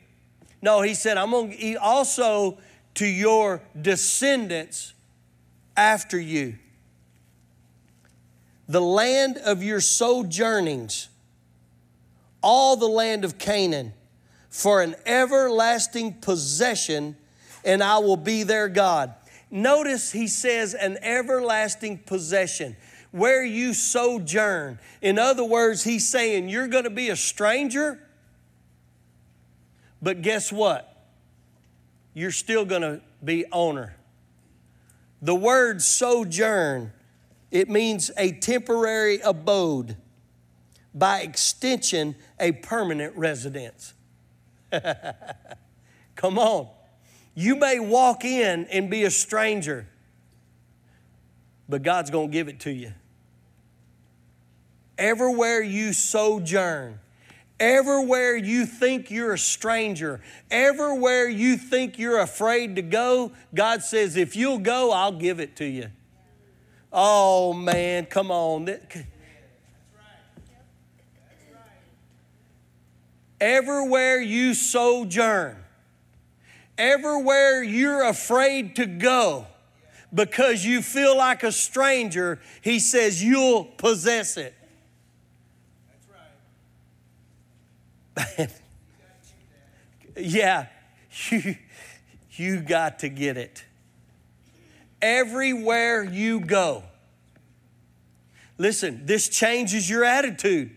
No, 0.61 0.81
He 0.81 0.93
said, 0.93 1.17
I'm 1.17 1.31
going 1.31 1.57
to 1.57 1.75
also 1.75 2.59
to 2.95 3.05
your 3.05 3.61
descendants 3.79 4.93
after 5.75 6.19
you. 6.19 6.57
The 8.67 8.81
land 8.81 9.38
of 9.38 9.63
your 9.63 9.79
sojournings, 9.79 11.09
all 12.41 12.75
the 12.75 12.88
land 12.88 13.23
of 13.23 13.38
Canaan, 13.38 13.93
for 14.55 14.81
an 14.81 14.95
everlasting 15.05 16.13
possession, 16.13 17.17
and 17.65 17.83
I 17.83 17.97
will 17.97 18.15
be 18.15 18.43
their 18.43 18.69
God. 18.69 19.13
Notice 19.51 20.13
he 20.13 20.27
says, 20.27 20.73
an 20.73 20.97
everlasting 21.01 21.97
possession 21.97 22.77
where 23.11 23.43
you 23.43 23.73
sojourn. 23.73 24.79
In 25.01 25.19
other 25.19 25.43
words, 25.43 25.83
he's 25.83 26.07
saying 26.07 26.47
you're 26.47 26.69
going 26.69 26.85
to 26.85 26.89
be 26.89 27.09
a 27.09 27.17
stranger, 27.17 28.01
but 30.01 30.21
guess 30.21 30.53
what? 30.53 31.05
You're 32.13 32.31
still 32.31 32.63
going 32.63 32.81
to 32.81 33.01
be 33.21 33.43
owner. 33.51 33.97
The 35.21 35.35
word 35.35 35.81
sojourn, 35.81 36.93
it 37.51 37.69
means 37.69 38.09
a 38.15 38.31
temporary 38.31 39.19
abode, 39.19 39.97
by 40.93 41.19
extension, 41.19 42.15
a 42.39 42.53
permanent 42.53 43.17
residence. 43.17 43.94
Come 46.15 46.39
on. 46.39 46.69
You 47.33 47.55
may 47.55 47.79
walk 47.79 48.23
in 48.23 48.65
and 48.65 48.89
be 48.89 49.03
a 49.03 49.11
stranger, 49.11 49.88
but 51.67 51.83
God's 51.83 52.09
going 52.09 52.29
to 52.29 52.31
give 52.31 52.47
it 52.47 52.61
to 52.61 52.71
you 52.71 52.93
everywhere 54.97 55.61
you 55.61 55.93
sojourn, 55.93 56.99
everywhere 57.59 58.35
you 58.35 58.65
think 58.65 59.11
you're 59.11 59.33
a 59.33 59.38
stranger, 59.38 60.21
everywhere 60.49 61.27
you 61.27 61.57
think 61.57 61.97
you're 61.97 62.19
afraid 62.19 62.75
to 62.75 62.81
go, 62.81 63.31
God 63.53 63.83
says, 63.83 64.15
if 64.15 64.35
you'll 64.35 64.59
go, 64.59 64.91
I'll 64.91 65.11
give 65.11 65.39
it 65.39 65.55
to 65.57 65.65
you. 65.65 65.89
Oh, 66.91 67.53
man, 67.53 68.05
come 68.05 68.31
on. 68.31 68.69
Everywhere 73.45 74.19
you 74.19 74.55
sojourn, 74.55 75.55
everywhere 76.79 77.62
you're 77.62 78.03
afraid 78.03 78.75
to 78.77 78.88
go 78.88 79.45
because 80.12 80.65
you 80.65 80.81
feel 80.81 81.15
like 81.15 81.43
a 81.43 81.51
stranger, 81.51 82.39
He 82.63 82.79
says 82.79 83.23
you'll 83.23 83.65
possess 83.65 84.38
it. 84.38 84.55
That's 88.15 88.39
right. 88.39 88.51
yeah, 90.17 90.65
you, 91.29 91.55
you 92.31 92.62
got 92.62 92.97
to 92.99 93.10
get 93.10 93.38
it. 93.38 93.63
Everywhere 95.03 96.03
you 96.03 96.39
go. 96.39 96.81
Listen, 98.58 99.05
this 99.05 99.29
changes 99.29 99.88
your 99.88 100.03
attitude. 100.03 100.74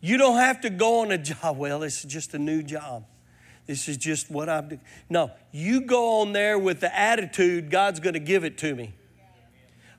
You 0.00 0.16
don't 0.18 0.36
have 0.36 0.60
to 0.62 0.70
go 0.70 1.00
on 1.00 1.10
a 1.10 1.18
job. 1.32 1.56
Well, 1.56 1.82
is 1.82 2.02
just 2.02 2.34
a 2.34 2.38
new 2.38 2.62
job. 2.62 3.04
This 3.66 3.88
is 3.88 3.96
just 3.96 4.30
what 4.30 4.48
I'm 4.48 4.68
doing. 4.68 4.80
No, 5.10 5.32
you 5.50 5.80
go 5.80 6.20
on 6.20 6.32
there 6.32 6.58
with 6.58 6.80
the 6.80 6.96
attitude 6.96 7.70
God's 7.70 7.98
going 7.98 8.14
to 8.14 8.20
give 8.20 8.44
it 8.44 8.58
to 8.58 8.74
me. 8.74 8.94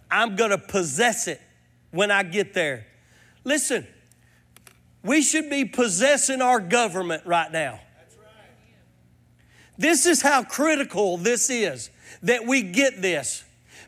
I'm 0.10 0.38
going 0.38 0.52
to 0.52 0.58
possess 0.58 1.28
it 1.28 1.42
when 1.92 2.12
I 2.12 2.24
get 2.24 2.54
there. 2.54 2.88
Listen, 3.44 3.86
we 5.04 5.22
should 5.22 5.50
be 5.50 5.66
possessing 5.66 6.42
our 6.42 6.60
government 6.60 7.24
right 7.26 7.52
now. 7.52 7.82
This 9.78 10.06
is 10.06 10.22
how 10.22 10.44
critical 10.44 11.18
this 11.18 11.50
is 11.50 11.90
that 12.24 12.48
we 12.48 12.62
get 12.62 13.02
this 13.02 13.44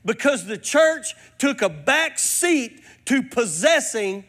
because 0.05 0.45
the 0.45 0.57
church 0.57 1.13
took 1.37 1.61
a 1.61 1.69
back 1.69 2.19
seat 2.19 2.81
to 3.05 3.23
possessing. 3.23 4.23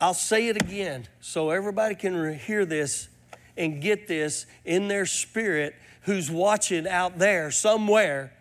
I'll 0.00 0.14
say 0.14 0.48
it 0.48 0.56
again 0.56 1.06
so 1.20 1.50
everybody 1.50 1.94
can 1.94 2.34
hear 2.34 2.64
this 2.66 3.08
and 3.56 3.80
get 3.80 4.06
this 4.06 4.46
in 4.64 4.88
their 4.88 5.06
spirit 5.06 5.74
who's 6.02 6.30
watching 6.30 6.86
out 6.86 7.18
there 7.18 7.50
somewhere. 7.50 8.32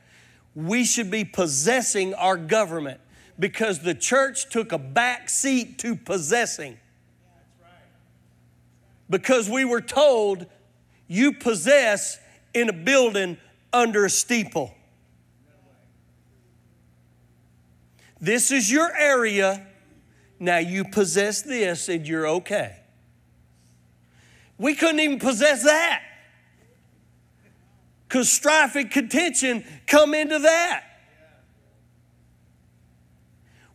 We 0.53 0.83
should 0.83 1.09
be 1.09 1.23
possessing 1.23 2.13
our 2.13 2.37
government 2.37 2.99
because 3.39 3.79
the 3.79 3.95
church 3.95 4.49
took 4.49 4.71
a 4.71 4.77
back 4.77 5.29
seat 5.29 5.79
to 5.79 5.95
possessing. 5.95 6.77
Because 9.09 9.49
we 9.49 9.65
were 9.65 9.81
told 9.81 10.47
you 11.07 11.33
possess 11.33 12.19
in 12.53 12.69
a 12.69 12.73
building 12.73 13.37
under 13.71 14.05
a 14.05 14.09
steeple. 14.09 14.73
This 18.19 18.51
is 18.51 18.71
your 18.71 18.91
area. 18.95 19.64
Now 20.39 20.57
you 20.57 20.83
possess 20.85 21.41
this 21.41 21.89
and 21.89 22.07
you're 22.07 22.27
okay. 22.27 22.77
We 24.57 24.75
couldn't 24.75 24.99
even 24.99 25.19
possess 25.19 25.63
that 25.63 26.01
because 28.07 28.31
strife 28.31 28.75
and 28.75 28.89
contention 28.89 29.65
come 29.87 30.13
into 30.13 30.39
that. 30.39 30.83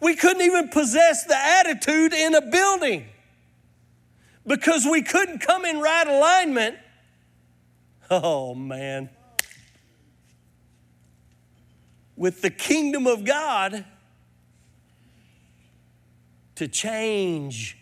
We 0.01 0.16
couldn't 0.16 0.42
even 0.42 0.68
possess 0.68 1.25
the 1.25 1.37
attitude 1.37 2.14
in 2.14 2.35
a 2.35 2.40
building 2.40 3.07
because 4.46 4.87
we 4.90 5.03
couldn't 5.03 5.40
come 5.40 5.66
in 5.66 5.79
right 5.79 6.07
alignment. 6.07 6.77
Oh, 8.11 8.55
man. 8.55 9.11
With 12.16 12.40
the 12.40 12.51
kingdom 12.51 13.07
of 13.07 13.25
God 13.25 13.85
to 16.61 16.68
change, 16.68 17.79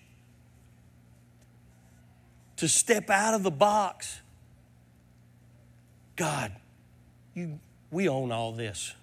to 2.55 2.69
step 2.69 3.11
out 3.11 3.35
of 3.35 3.43
the 3.43 3.51
box. 3.51 4.21
God, 6.14 6.53
you, 7.35 7.59
we 7.91 8.09
own 8.09 8.31
all 8.31 8.53
this. 8.53 8.95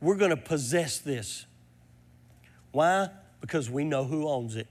We're 0.00 0.14
going 0.14 0.30
to 0.30 0.36
possess 0.36 0.98
this. 0.98 1.44
Why? 2.70 3.08
Because 3.40 3.68
we 3.68 3.82
know 3.82 4.04
who 4.04 4.28
owns 4.28 4.54
it. 4.54 4.68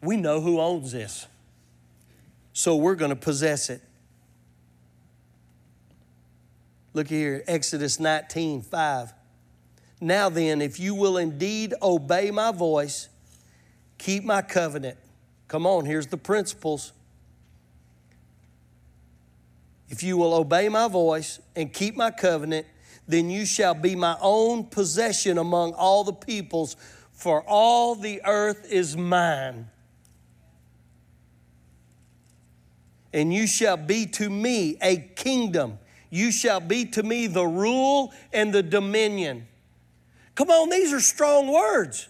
We 0.00 0.16
know 0.16 0.40
who 0.40 0.60
owns 0.60 0.92
this. 0.92 1.26
So 2.52 2.76
we're 2.76 2.94
going 2.94 3.10
to 3.10 3.16
possess 3.16 3.68
it. 3.68 3.82
Look 6.94 7.08
here, 7.08 7.42
Exodus 7.48 7.98
19 7.98 8.62
5. 8.62 9.14
Now 10.00 10.30
then, 10.30 10.62
if 10.62 10.80
you 10.80 10.94
will 10.94 11.18
indeed 11.18 11.74
obey 11.82 12.30
my 12.30 12.52
voice, 12.52 13.08
keep 13.98 14.24
my 14.24 14.40
covenant. 14.40 14.96
Come 15.46 15.66
on, 15.66 15.84
here's 15.84 16.06
the 16.06 16.16
principles. 16.16 16.92
If 19.90 20.02
you 20.02 20.16
will 20.16 20.32
obey 20.32 20.68
my 20.68 20.88
voice 20.88 21.40
and 21.54 21.72
keep 21.72 21.96
my 21.96 22.10
covenant, 22.10 22.66
then 23.08 23.28
you 23.28 23.44
shall 23.44 23.74
be 23.74 23.96
my 23.96 24.16
own 24.20 24.64
possession 24.64 25.36
among 25.36 25.74
all 25.74 26.04
the 26.04 26.12
peoples, 26.12 26.76
for 27.12 27.42
all 27.42 27.96
the 27.96 28.22
earth 28.24 28.66
is 28.70 28.96
mine. 28.96 29.68
And 33.12 33.34
you 33.34 33.48
shall 33.48 33.76
be 33.76 34.06
to 34.06 34.30
me 34.30 34.78
a 34.80 34.96
kingdom. 34.96 35.80
You 36.08 36.30
shall 36.30 36.60
be 36.60 36.84
to 36.86 37.02
me 37.02 37.26
the 37.26 37.44
rule 37.44 38.12
and 38.32 38.52
the 38.52 38.62
dominion. 38.62 39.48
Come 40.34 40.50
on, 40.50 40.70
these 40.70 40.92
are 40.92 41.00
strong 41.00 41.52
words. 41.52 42.08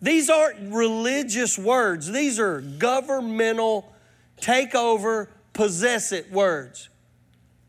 These 0.00 0.28
aren't 0.30 0.72
religious 0.74 1.58
words, 1.58 2.10
these 2.10 2.38
are 2.38 2.60
governmental 2.60 3.92
takeover 4.40 5.28
possess 5.52 6.12
it 6.12 6.30
words. 6.30 6.88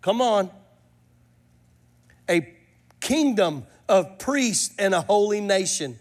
Come 0.01 0.21
on. 0.21 0.51
A 2.29 2.53
kingdom 2.99 3.65
of 3.87 4.19
priests 4.19 4.75
and 4.77 4.93
a 4.93 5.01
holy 5.01 5.41
nation. 5.41 5.97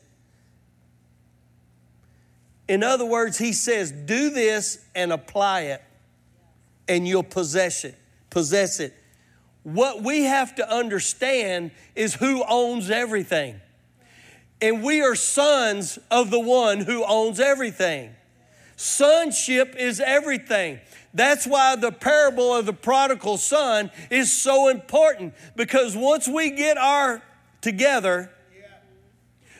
In 2.68 2.82
other 2.82 3.06
words, 3.06 3.38
he 3.38 3.52
says, 3.52 3.92
do 3.92 4.30
this 4.30 4.84
and 4.94 5.12
apply 5.12 5.62
it, 5.62 5.82
and 6.88 7.06
you'll 7.06 7.22
possess 7.22 7.84
it. 7.84 7.96
Possess 8.28 8.80
it. 8.80 8.92
What 9.66 10.04
we 10.04 10.22
have 10.22 10.54
to 10.54 10.72
understand 10.72 11.72
is 11.96 12.14
who 12.14 12.44
owns 12.48 12.88
everything. 12.88 13.60
And 14.62 14.80
we 14.80 15.02
are 15.02 15.16
sons 15.16 15.98
of 16.08 16.30
the 16.30 16.38
one 16.38 16.78
who 16.78 17.04
owns 17.04 17.40
everything. 17.40 18.14
Sonship 18.76 19.74
is 19.76 19.98
everything. 19.98 20.78
That's 21.12 21.48
why 21.48 21.74
the 21.74 21.90
parable 21.90 22.54
of 22.54 22.64
the 22.64 22.72
prodigal 22.72 23.38
son 23.38 23.90
is 24.08 24.30
so 24.32 24.68
important 24.68 25.34
because 25.56 25.96
once 25.96 26.28
we 26.28 26.50
get 26.50 26.78
our 26.78 27.20
together, 27.60 28.30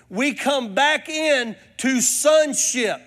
we 0.08 0.34
come 0.34 0.72
back 0.72 1.08
in 1.08 1.56
to 1.78 2.00
sonship. 2.00 3.02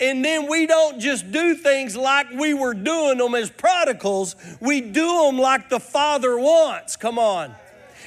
And 0.00 0.24
then 0.24 0.48
we 0.50 0.66
don't 0.66 1.00
just 1.00 1.30
do 1.30 1.54
things 1.54 1.96
like 1.96 2.30
we 2.30 2.54
were 2.54 2.74
doing 2.74 3.18
them 3.18 3.34
as 3.34 3.50
prodigals, 3.50 4.34
we 4.60 4.80
do 4.80 5.26
them 5.26 5.38
like 5.38 5.68
the 5.68 5.80
Father 5.80 6.38
wants. 6.38 6.96
Come 6.96 7.18
on. 7.18 7.54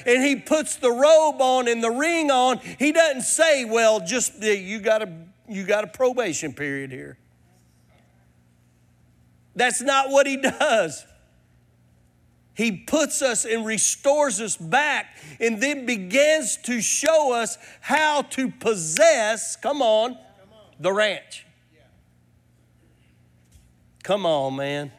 And 0.04 0.22
he 0.22 0.36
puts 0.36 0.76
the 0.76 0.90
robe 0.90 1.40
on 1.40 1.68
and 1.68 1.82
the 1.82 1.90
ring 1.90 2.30
on. 2.30 2.58
He 2.58 2.92
doesn't 2.92 3.22
say, 3.22 3.64
well, 3.64 4.00
just 4.00 4.42
you 4.42 4.78
got 4.78 5.02
a 5.02 5.12
you 5.48 5.64
got 5.64 5.84
a 5.84 5.86
probation 5.86 6.52
period 6.52 6.90
here. 6.90 7.18
That's 9.54 9.80
not 9.80 10.10
what 10.10 10.26
he 10.26 10.36
does. 10.36 11.04
He 12.54 12.72
puts 12.72 13.22
us 13.22 13.44
and 13.44 13.66
restores 13.66 14.40
us 14.40 14.56
back 14.56 15.16
and 15.40 15.62
then 15.62 15.86
begins 15.86 16.56
to 16.64 16.80
show 16.80 17.32
us 17.32 17.58
how 17.80 18.22
to 18.22 18.50
possess, 18.50 19.56
come 19.56 19.82
on, 19.82 20.16
the 20.80 20.92
ranch. 20.92 21.45
Come 24.06 24.24
on, 24.24 24.54
man. 24.54 24.92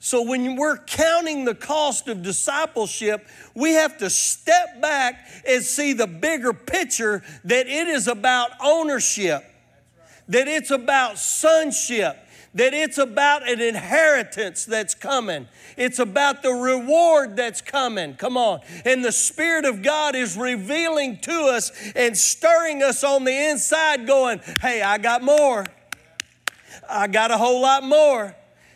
So, 0.00 0.20
when 0.20 0.56
we're 0.56 0.76
counting 0.76 1.46
the 1.46 1.54
cost 1.54 2.08
of 2.08 2.22
discipleship, 2.22 3.26
we 3.54 3.72
have 3.72 3.96
to 3.98 4.10
step 4.10 4.82
back 4.82 5.26
and 5.48 5.62
see 5.62 5.94
the 5.94 6.06
bigger 6.06 6.52
picture 6.52 7.22
that 7.44 7.66
it 7.66 7.88
is 7.88 8.06
about 8.06 8.50
ownership, 8.62 9.42
that 10.28 10.46
it's 10.46 10.70
about 10.70 11.18
sonship, 11.18 12.18
that 12.52 12.74
it's 12.74 12.98
about 12.98 13.48
an 13.48 13.62
inheritance 13.62 14.66
that's 14.66 14.94
coming. 14.94 15.48
It's 15.78 16.00
about 16.00 16.42
the 16.42 16.52
reward 16.52 17.34
that's 17.34 17.62
coming. 17.62 18.12
Come 18.12 18.36
on. 18.36 18.60
And 18.84 19.02
the 19.02 19.12
Spirit 19.12 19.64
of 19.64 19.80
God 19.80 20.14
is 20.14 20.36
revealing 20.36 21.16
to 21.20 21.46
us 21.46 21.72
and 21.96 22.14
stirring 22.14 22.82
us 22.82 23.02
on 23.02 23.24
the 23.24 23.48
inside, 23.48 24.06
going, 24.06 24.42
Hey, 24.60 24.82
I 24.82 24.98
got 24.98 25.22
more. 25.22 25.64
I 26.90 27.06
got 27.06 27.30
a 27.30 27.38
whole 27.38 27.60
lot 27.60 27.84
more. 27.84 28.34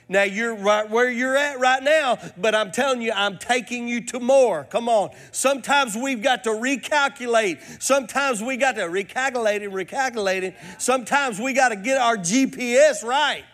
Now 0.08 0.22
you're 0.22 0.54
right 0.54 0.88
where 0.88 1.10
you're 1.10 1.36
at 1.36 1.58
right 1.58 1.82
now, 1.82 2.18
but 2.36 2.54
I'm 2.54 2.72
telling 2.72 3.00
you, 3.00 3.12
I'm 3.12 3.38
taking 3.38 3.88
you 3.88 4.02
to 4.06 4.20
more. 4.20 4.64
Come 4.64 4.88
on. 4.88 5.10
Sometimes 5.32 5.96
we've 5.96 6.22
got 6.22 6.44
to 6.44 6.50
recalculate. 6.50 7.82
Sometimes 7.82 8.42
we 8.42 8.56
got 8.58 8.72
to 8.72 8.82
recalculate 8.82 9.64
and 9.64 9.72
recalculate 9.72 10.42
it. 10.42 10.56
Sometimes 10.78 11.40
we 11.40 11.54
got 11.54 11.70
to 11.70 11.76
get 11.76 11.98
our 11.98 12.16
GPS 12.16 13.02
right. 13.02 13.44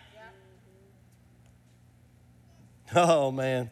Oh, 2.94 3.30
man. 3.30 3.70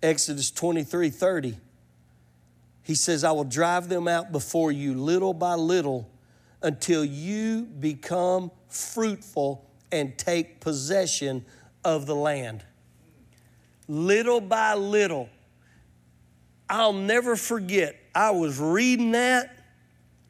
Exodus 0.00 0.52
23 0.52 1.10
30. 1.10 1.56
He 2.84 2.94
says, 2.94 3.24
I 3.24 3.32
will 3.32 3.44
drive 3.44 3.88
them 3.88 4.06
out 4.06 4.30
before 4.30 4.70
you 4.70 4.94
little 4.94 5.32
by 5.32 5.54
little 5.54 6.08
until 6.64 7.04
you 7.04 7.62
become 7.78 8.50
fruitful 8.68 9.70
and 9.92 10.16
take 10.16 10.60
possession 10.60 11.44
of 11.84 12.06
the 12.06 12.14
land. 12.14 12.64
Little 13.86 14.40
by 14.40 14.72
little. 14.72 15.28
I'll 16.68 16.94
never 16.94 17.36
forget, 17.36 17.94
I 18.14 18.30
was 18.30 18.58
reading 18.58 19.12
that 19.12 19.54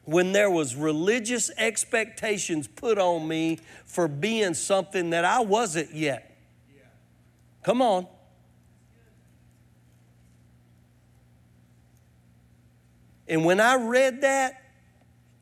when 0.03 0.33
there 0.33 0.51
was 0.51 0.75
religious 0.75 1.49
expectations 1.57 2.67
put 2.67 2.99
on 2.99 3.25
me 3.25 3.59
for 3.85 4.09
being 4.09 4.53
something 4.53 5.11
that 5.11 5.23
I 5.23 5.39
wasn't 5.39 5.95
yet. 5.95 6.37
Come 7.63 7.81
on. 7.81 8.07
And 13.25 13.45
when 13.45 13.61
I 13.61 13.75
read 13.75 14.21
that, 14.21 14.64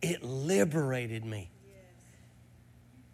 it 0.03 0.23
liberated 0.23 1.25
me. 1.25 1.49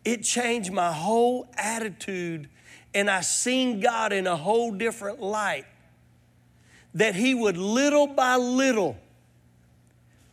It 0.04 0.24
changed 0.24 0.72
my 0.72 0.92
whole 0.92 1.48
attitude, 1.58 2.50
and 2.94 3.10
I 3.10 3.22
seen 3.22 3.80
God 3.80 4.12
in 4.12 4.28
a 4.28 4.36
whole 4.36 4.72
different 4.72 5.22
light. 5.22 5.66
That 6.96 7.16
He 7.16 7.34
would 7.36 7.58
little 7.58 8.08
by 8.08 8.36
little 8.36 8.98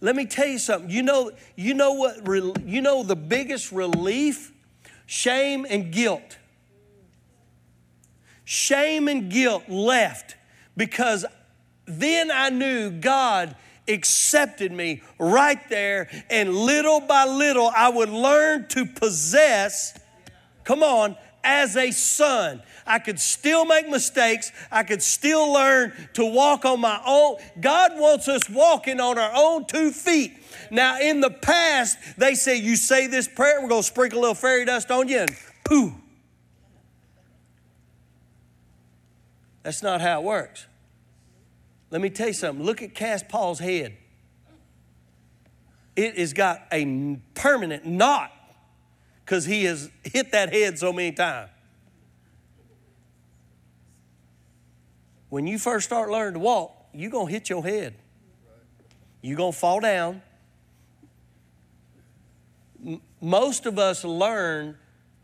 let 0.01 0.15
me 0.15 0.27
tell 0.27 0.47
you 0.47 0.59
something. 0.59 0.91
You 0.91 1.03
know, 1.03 1.33
you 1.55 1.75
know 1.75 1.93
what 1.93 2.27
you 2.65 2.81
know 2.81 3.03
the 3.03 3.17
biggest 3.17 3.73
relief? 3.73 4.53
Shame 5.07 5.67
and 5.69 5.93
guilt. 5.93 6.39
Shame 8.45 9.09
and 9.09 9.31
guilt 9.31 9.69
left 9.69 10.37
because 10.77 11.25
then 11.87 12.31
I 12.31 12.51
knew 12.51 12.91
God 12.91 13.57
accepted 13.89 14.73
me 14.73 15.03
right 15.19 15.61
there, 15.69 16.09
and 16.31 16.55
little 16.55 17.01
by 17.01 17.25
little 17.25 17.71
I 17.75 17.89
would 17.89 18.09
learn 18.09 18.69
to 18.69 18.87
possess, 18.87 19.99
come 20.65 20.83
on, 20.83 21.17
as 21.47 21.77
a 21.77 21.93
son. 21.93 22.63
I 22.87 22.99
could 22.99 23.19
still 23.19 23.65
make 23.65 23.89
mistakes. 23.89 24.53
I 24.71 24.83
could 24.83 25.03
still 25.03 25.53
learn 25.53 25.93
to 26.15 26.25
walk 26.25 26.65
on 26.65 26.81
my 26.81 27.01
own. 27.07 27.37
God 27.61 27.93
wants 27.99 28.29
us 28.29 28.49
walking 28.51 29.01
on 29.01 29.19
our 29.19 29.33
own 29.35 29.65
two 29.67 29.93
feet. 29.93 30.33
Now, 30.71 31.01
in 31.01 31.21
the 31.21 31.31
past, 31.31 31.99
they 32.17 32.35
say, 32.35 32.57
You 32.57 32.77
say 32.77 33.07
this 33.07 33.29
prayer, 33.29 33.61
we're 33.63 33.69
going 33.69 33.83
to 33.83 33.87
sprinkle 33.87 34.19
a 34.19 34.21
little 34.21 34.35
fairy 34.35 34.65
dust 34.65 34.91
on 34.91 35.09
you, 35.09 35.21
and 35.21 35.31
pooh. 35.65 35.95
That's 39.63 39.83
not 39.83 40.01
how 40.01 40.21
it 40.21 40.25
works. 40.25 40.67
Let 41.91 42.01
me 42.01 42.11
tell 42.11 42.29
you 42.29 42.33
something. 42.33 42.65
Look 42.65 42.83
at 42.83 42.95
Cass 42.95 43.23
Paul's 43.23 43.59
head. 43.59 43.97
It 45.95 46.19
has 46.19 46.33
got 46.33 46.67
a 46.73 47.19
permanent 47.35 47.87
knot 47.87 48.33
because 49.25 49.45
he 49.45 49.65
has 49.65 49.91
hit 50.03 50.33
that 50.33 50.53
head 50.53 50.79
so 50.79 50.93
many 50.93 51.13
times. 51.13 51.51
When 55.29 55.47
you 55.47 55.59
first 55.59 55.87
start 55.87 56.11
learning 56.11 56.35
to 56.35 56.41
walk, 56.41 56.73
you're 56.93 57.11
going 57.11 57.27
to 57.27 57.33
hit 57.33 57.49
your 57.49 57.63
head. 57.63 57.95
You're 59.23 59.37
going 59.37 59.53
to 59.53 59.59
fall 59.59 59.81
down. 59.81 60.23
Most 63.21 63.67
of 63.67 63.79
us 63.79 64.05
learn 64.05 64.79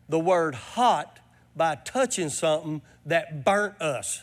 the 0.09 0.19
word 0.19 0.55
hot 0.55 1.21
by 1.55 1.77
touching 1.77 2.29
something 2.29 2.83
that 3.07 3.45
burnt 3.45 3.81
us. 3.81 4.23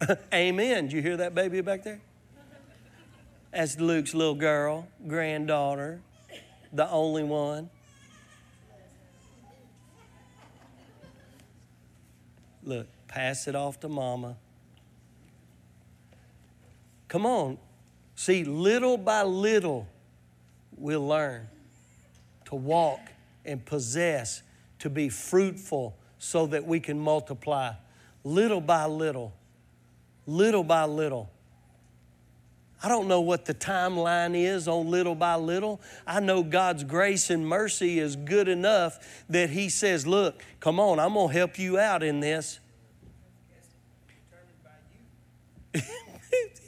Amen. 0.32 0.84
Did 0.84 0.92
you 0.92 1.02
hear 1.02 1.16
that 1.18 1.34
baby 1.34 1.60
back 1.60 1.82
there? 1.82 2.00
That's 3.52 3.78
Luke's 3.80 4.14
little 4.14 4.34
girl, 4.34 4.86
granddaughter, 5.06 6.00
the 6.72 6.88
only 6.90 7.24
one. 7.24 7.70
Look, 12.62 12.86
pass 13.08 13.48
it 13.48 13.54
off 13.54 13.80
to 13.80 13.88
mama. 13.88 14.36
Come 17.08 17.24
on. 17.24 17.58
See, 18.14 18.44
little 18.44 18.98
by 18.98 19.22
little, 19.22 19.88
we'll 20.76 21.06
learn 21.06 21.48
to 22.46 22.54
walk 22.54 23.00
and 23.44 23.64
possess, 23.64 24.42
to 24.78 24.90
be 24.90 25.08
fruitful 25.08 25.96
so 26.18 26.46
that 26.46 26.66
we 26.66 26.80
can 26.80 26.98
multiply. 26.98 27.72
Little 28.24 28.60
by 28.60 28.84
little, 28.84 29.32
little 30.28 30.62
by 30.62 30.84
little. 30.84 31.30
I 32.82 32.88
don't 32.88 33.08
know 33.08 33.22
what 33.22 33.46
the 33.46 33.54
timeline 33.54 34.36
is 34.36 34.68
on 34.68 34.88
little 34.88 35.16
by 35.16 35.34
little. 35.34 35.80
I 36.06 36.20
know 36.20 36.44
God's 36.44 36.84
grace 36.84 37.30
and 37.30 37.44
mercy 37.44 37.98
is 37.98 38.14
good 38.14 38.46
enough 38.46 39.24
that 39.28 39.50
He 39.50 39.68
says, 39.68 40.06
Look, 40.06 40.44
come 40.60 40.78
on, 40.78 41.00
I'm 41.00 41.14
going 41.14 41.28
to 41.28 41.34
help 41.34 41.58
you 41.58 41.78
out 41.78 42.04
in 42.04 42.20
this. 42.20 42.60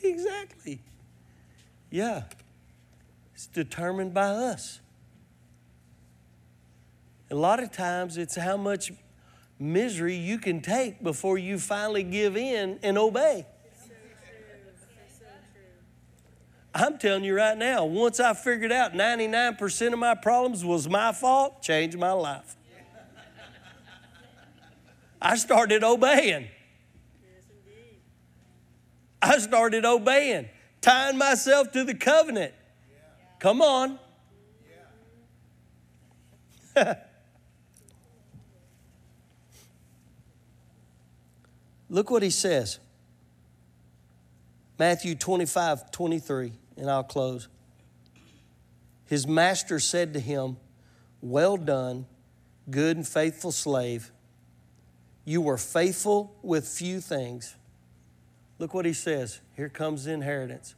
exactly. 0.02 0.80
Yeah. 1.90 2.24
It's 3.34 3.46
determined 3.46 4.12
by 4.12 4.30
us. 4.30 4.80
A 7.30 7.36
lot 7.36 7.62
of 7.62 7.70
times 7.70 8.16
it's 8.16 8.36
how 8.36 8.56
much 8.56 8.90
misery 9.60 10.16
you 10.16 10.38
can 10.38 10.60
take 10.62 11.02
before 11.02 11.38
you 11.38 11.58
finally 11.58 12.02
give 12.02 12.36
in 12.36 12.78
and 12.82 12.96
obey. 12.96 13.46
I'm 16.74 16.98
telling 16.98 17.24
you 17.24 17.34
right 17.34 17.58
now, 17.58 17.84
once 17.84 18.20
I 18.20 18.32
figured 18.32 18.72
out 18.72 18.92
99% 18.92 19.92
of 19.92 19.98
my 19.98 20.14
problems 20.14 20.64
was 20.64 20.88
my 20.88 21.12
fault, 21.12 21.62
changed 21.62 21.98
my 21.98 22.12
life. 22.12 22.56
I 25.20 25.36
started 25.36 25.84
obeying. 25.84 26.48
I 29.20 29.38
started 29.38 29.84
obeying. 29.84 30.48
tying 30.80 31.18
myself 31.18 31.72
to 31.72 31.84
the 31.84 31.94
covenant. 31.94 32.54
Come 33.38 33.60
on. 33.60 33.98
Look 41.90 42.10
what 42.10 42.22
he 42.22 42.30
says. 42.30 42.78
Matthew 44.78 45.16
25, 45.16 45.90
23, 45.90 46.52
and 46.76 46.90
I'll 46.90 47.02
close. 47.02 47.48
His 49.06 49.26
master 49.26 49.80
said 49.80 50.14
to 50.14 50.20
him, 50.20 50.56
Well 51.20 51.56
done, 51.56 52.06
good 52.70 52.96
and 52.96 53.06
faithful 53.06 53.50
slave. 53.50 54.12
You 55.24 55.42
were 55.42 55.58
faithful 55.58 56.34
with 56.42 56.66
few 56.66 57.00
things. 57.00 57.56
Look 58.58 58.72
what 58.72 58.86
he 58.86 58.92
says. 58.92 59.40
Here 59.56 59.68
comes 59.68 60.04
the 60.04 60.12
inheritance. 60.12 60.76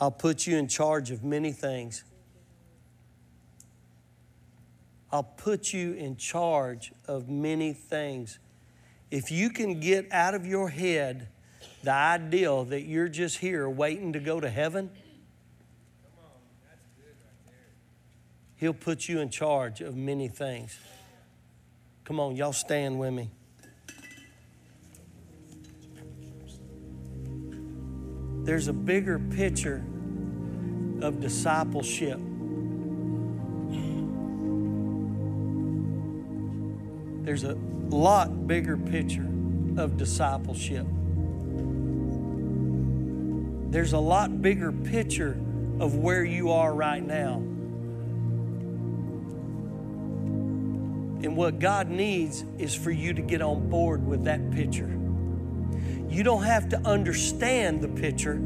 I'll 0.00 0.12
put 0.12 0.46
you 0.46 0.56
in 0.56 0.68
charge 0.68 1.10
of 1.10 1.24
many 1.24 1.50
things. 1.50 2.04
I'll 5.10 5.24
put 5.24 5.72
you 5.72 5.94
in 5.94 6.16
charge 6.16 6.92
of 7.06 7.28
many 7.28 7.72
things. 7.72 8.38
If 9.10 9.30
you 9.30 9.50
can 9.50 9.80
get 9.80 10.12
out 10.12 10.34
of 10.34 10.46
your 10.46 10.68
head 10.68 11.28
the 11.82 11.92
ideal 11.92 12.64
that 12.66 12.82
you're 12.82 13.08
just 13.08 13.38
here 13.38 13.68
waiting 13.68 14.12
to 14.12 14.20
go 14.20 14.40
to 14.40 14.50
heaven, 14.50 14.90
He'll 18.56 18.74
put 18.74 19.08
you 19.08 19.20
in 19.20 19.30
charge 19.30 19.80
of 19.80 19.96
many 19.96 20.26
things. 20.26 20.76
Come 22.04 22.18
on, 22.18 22.34
y'all 22.34 22.52
stand 22.52 22.98
with 22.98 23.12
me. 23.12 23.30
There's 28.44 28.66
a 28.66 28.72
bigger 28.72 29.18
picture 29.18 29.84
of 31.02 31.20
discipleship. 31.20 32.18
There's 37.28 37.44
a 37.44 37.58
lot 37.90 38.46
bigger 38.46 38.78
picture 38.78 39.28
of 39.76 39.98
discipleship. 39.98 40.86
There's 43.70 43.92
a 43.92 43.98
lot 43.98 44.40
bigger 44.40 44.72
picture 44.72 45.38
of 45.78 45.96
where 45.96 46.24
you 46.24 46.52
are 46.52 46.72
right 46.72 47.06
now. 47.06 47.34
And 51.22 51.36
what 51.36 51.58
God 51.58 51.90
needs 51.90 52.46
is 52.56 52.74
for 52.74 52.90
you 52.90 53.12
to 53.12 53.20
get 53.20 53.42
on 53.42 53.68
board 53.68 54.06
with 54.06 54.24
that 54.24 54.50
picture. 54.50 54.88
You 56.08 56.22
don't 56.22 56.44
have 56.44 56.70
to 56.70 56.78
understand 56.78 57.82
the 57.82 57.88
picture 57.88 58.40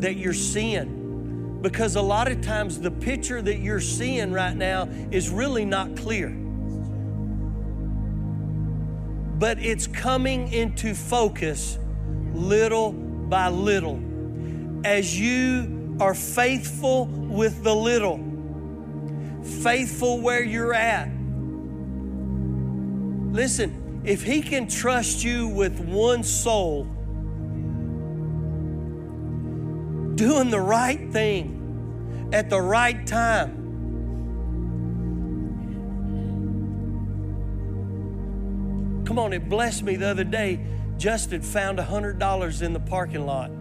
that 0.00 0.18
you're 0.18 0.34
seeing 0.34 1.60
because 1.62 1.96
a 1.96 2.02
lot 2.02 2.30
of 2.30 2.42
times 2.42 2.78
the 2.78 2.90
picture 2.90 3.40
that 3.40 3.60
you're 3.60 3.80
seeing 3.80 4.30
right 4.30 4.54
now 4.54 4.90
is 5.10 5.30
really 5.30 5.64
not 5.64 5.96
clear. 5.96 6.36
But 9.38 9.60
it's 9.60 9.86
coming 9.86 10.52
into 10.52 10.94
focus 10.94 11.78
little 12.32 12.92
by 12.92 13.48
little 13.48 14.00
as 14.84 15.18
you 15.18 15.96
are 16.00 16.14
faithful 16.14 17.06
with 17.06 17.62
the 17.62 17.74
little 17.74 18.18
faithful 19.42 20.20
where 20.20 20.42
you're 20.42 20.74
at. 20.74 21.08
Listen, 23.32 24.02
if 24.04 24.22
He 24.22 24.42
can 24.42 24.66
trust 24.68 25.22
you 25.22 25.48
with 25.48 25.80
one 25.80 26.22
soul, 26.22 26.84
doing 30.14 30.50
the 30.50 30.60
right 30.60 31.12
thing 31.12 32.30
at 32.32 32.50
the 32.50 32.60
right 32.60 33.06
time, 33.06 33.57
Come 39.08 39.18
on, 39.18 39.32
it 39.32 39.48
blessed 39.48 39.84
me 39.84 39.96
the 39.96 40.06
other 40.06 40.22
day. 40.22 40.60
Justin 40.98 41.40
found 41.40 41.78
$100 41.78 42.62
in 42.62 42.72
the 42.74 42.80
parking 42.80 43.24
lot. 43.24 43.50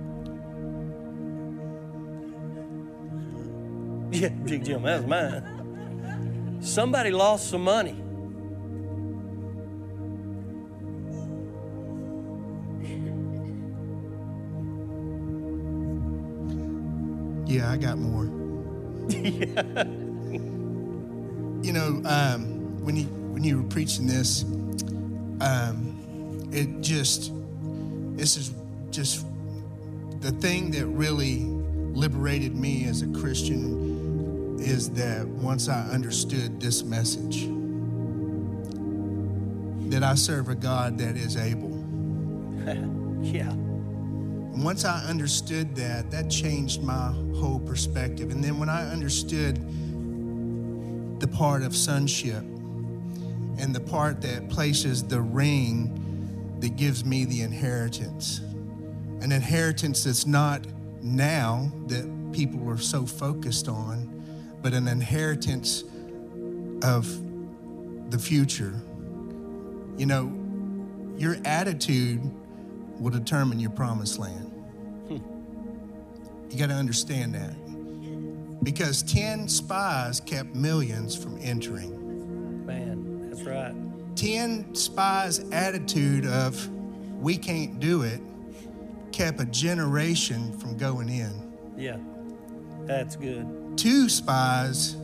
Yeah, 4.12 4.30
Big 4.30 4.66
Jim, 4.66 4.84
that 4.84 5.04
was 5.04 5.06
mine. 5.06 6.58
Somebody 6.62 7.12
lost 7.12 7.50
some 7.50 7.64
money. 7.64 7.92
Yeah, 17.46 17.72
I 17.72 17.78
got 17.78 17.98
more. 17.98 18.26
yeah. 19.10 19.84
You 21.64 21.74
know, 21.74 22.02
um, 22.06 22.84
when 22.86 22.96
you 22.96 23.06
when 23.06 23.44
you 23.44 23.62
were 23.62 23.68
preaching 23.68 24.08
this, 24.08 24.46
um, 25.42 26.50
it 26.52 26.82
just 26.82 27.32
this 28.16 28.38
is 28.38 28.54
just 28.90 29.26
the 30.22 30.32
thing 30.32 30.72
that 30.72 30.86
really 30.88 31.46
liberated 31.98 32.56
me 32.56 32.86
as 32.86 33.02
a 33.02 33.08
Christian 33.08 34.58
is 34.60 34.90
that 34.92 35.28
once 35.28 35.70
I 35.70 35.84
understood 35.90 36.60
this 36.60 36.84
message, 36.84 37.48
that 39.92 40.04
I 40.04 40.16
serve 40.16 40.50
a 40.50 40.56
God 40.56 40.98
that 40.98 41.16
is 41.16 41.38
able. 41.38 41.70
yeah. 43.22 43.52
And 43.52 44.64
once 44.64 44.84
I 44.84 45.04
understood 45.06 45.76
that, 45.76 46.10
that 46.12 46.30
changed 46.30 46.82
my 46.82 47.14
whole 47.36 47.60
perspective. 47.60 48.32
And 48.32 48.44
then 48.44 48.60
when 48.60 48.70
I 48.70 48.90
understood 48.90 49.58
the 51.20 51.28
part 51.28 51.62
of 51.62 51.76
sonship 51.76 52.44
and 53.60 53.74
the 53.74 53.80
part 53.80 54.22
that 54.22 54.50
places 54.50 55.04
the 55.04 55.22
ring 55.22 56.58
that 56.60 56.76
gives 56.76 57.06
me 57.06 57.26
the 57.26 57.42
inheritance, 57.42 58.40
an 59.22 59.32
inheritance 59.32 60.04
that's 60.04 60.26
not 60.26 60.66
now 61.02 61.72
that 61.88 62.32
people 62.32 62.68
are 62.70 62.78
so 62.78 63.06
focused 63.06 63.68
on, 63.68 64.14
but 64.62 64.74
an 64.74 64.88
inheritance 64.88 65.84
of 66.84 67.08
the 68.12 68.18
future. 68.20 68.74
You 69.98 70.06
know, 70.06 70.32
your 71.18 71.38
attitude 71.46 72.22
will 73.00 73.12
determine 73.12 73.60
your 73.60 73.72
promised 73.72 74.20
land. 74.20 74.52
Hmm. 75.08 75.18
You 76.52 76.58
got 76.58 76.68
to 76.68 76.76
understand 76.76 77.36
that. 77.36 77.56
Because 78.64 79.04
10 79.04 79.48
spies 79.48 80.20
kept 80.20 80.56
millions 80.56 81.16
from 81.16 81.38
entering. 81.42 81.97
That's 83.38 83.48
right. 83.48 83.74
10 84.16 84.76
spies' 84.76 85.40
attitude 85.52 86.26
of, 86.26 86.70
we 87.22 87.38
can't 87.38 87.80
do 87.80 88.02
it, 88.02 88.20
kept 89.12 89.40
a 89.40 89.46
generation 89.46 90.58
from 90.58 90.78
going 90.78 91.10
in. 91.10 91.54
Yeah, 91.78 91.98
that's 92.86 93.16
good 93.16 93.68
two 93.78 94.10
spies 94.10 94.98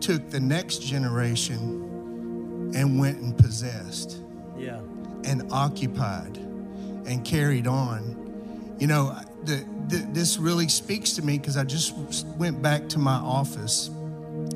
took 0.00 0.28
the 0.28 0.40
next 0.40 0.78
generation 0.78 2.72
and 2.74 2.98
went 2.98 3.18
and 3.18 3.36
possessed. 3.38 4.18
Yeah. 4.58 4.80
And 5.24 5.50
occupied 5.50 6.36
and 6.36 7.24
carried 7.24 7.66
on. 7.66 8.74
You 8.78 8.88
know, 8.88 9.16
the, 9.44 9.64
the, 9.88 10.06
this 10.12 10.36
really 10.36 10.68
speaks 10.68 11.12
to 11.14 11.22
me 11.22 11.38
because 11.38 11.56
I 11.56 11.64
just 11.64 11.96
went 12.36 12.60
back 12.60 12.88
to 12.90 12.98
my 12.98 13.16
office 13.16 13.90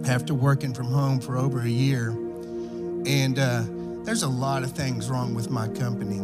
after 0.06 0.34
working 0.34 0.74
from 0.74 0.86
home 0.86 1.20
for 1.20 1.38
over 1.38 1.60
a 1.60 1.68
year. 1.68 2.10
And 3.06 3.38
uh, 3.38 3.64
there's 4.04 4.22
a 4.22 4.28
lot 4.28 4.62
of 4.62 4.72
things 4.72 5.08
wrong 5.08 5.34
with 5.34 5.50
my 5.50 5.68
company. 5.68 6.20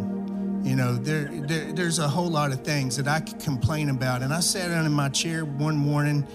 You 0.68 0.74
know, 0.74 0.96
there, 0.96 1.28
there, 1.32 1.72
there's 1.72 1.98
a 1.98 2.08
whole 2.08 2.28
lot 2.28 2.52
of 2.52 2.64
things 2.64 2.96
that 2.96 3.06
I 3.06 3.20
could 3.20 3.38
complain 3.40 3.88
about. 3.88 4.22
And 4.22 4.32
I 4.32 4.40
sat 4.40 4.68
down 4.68 4.84
in 4.84 4.92
my 4.92 5.08
chair 5.08 5.44
one 5.44 5.76
morning 5.76 6.26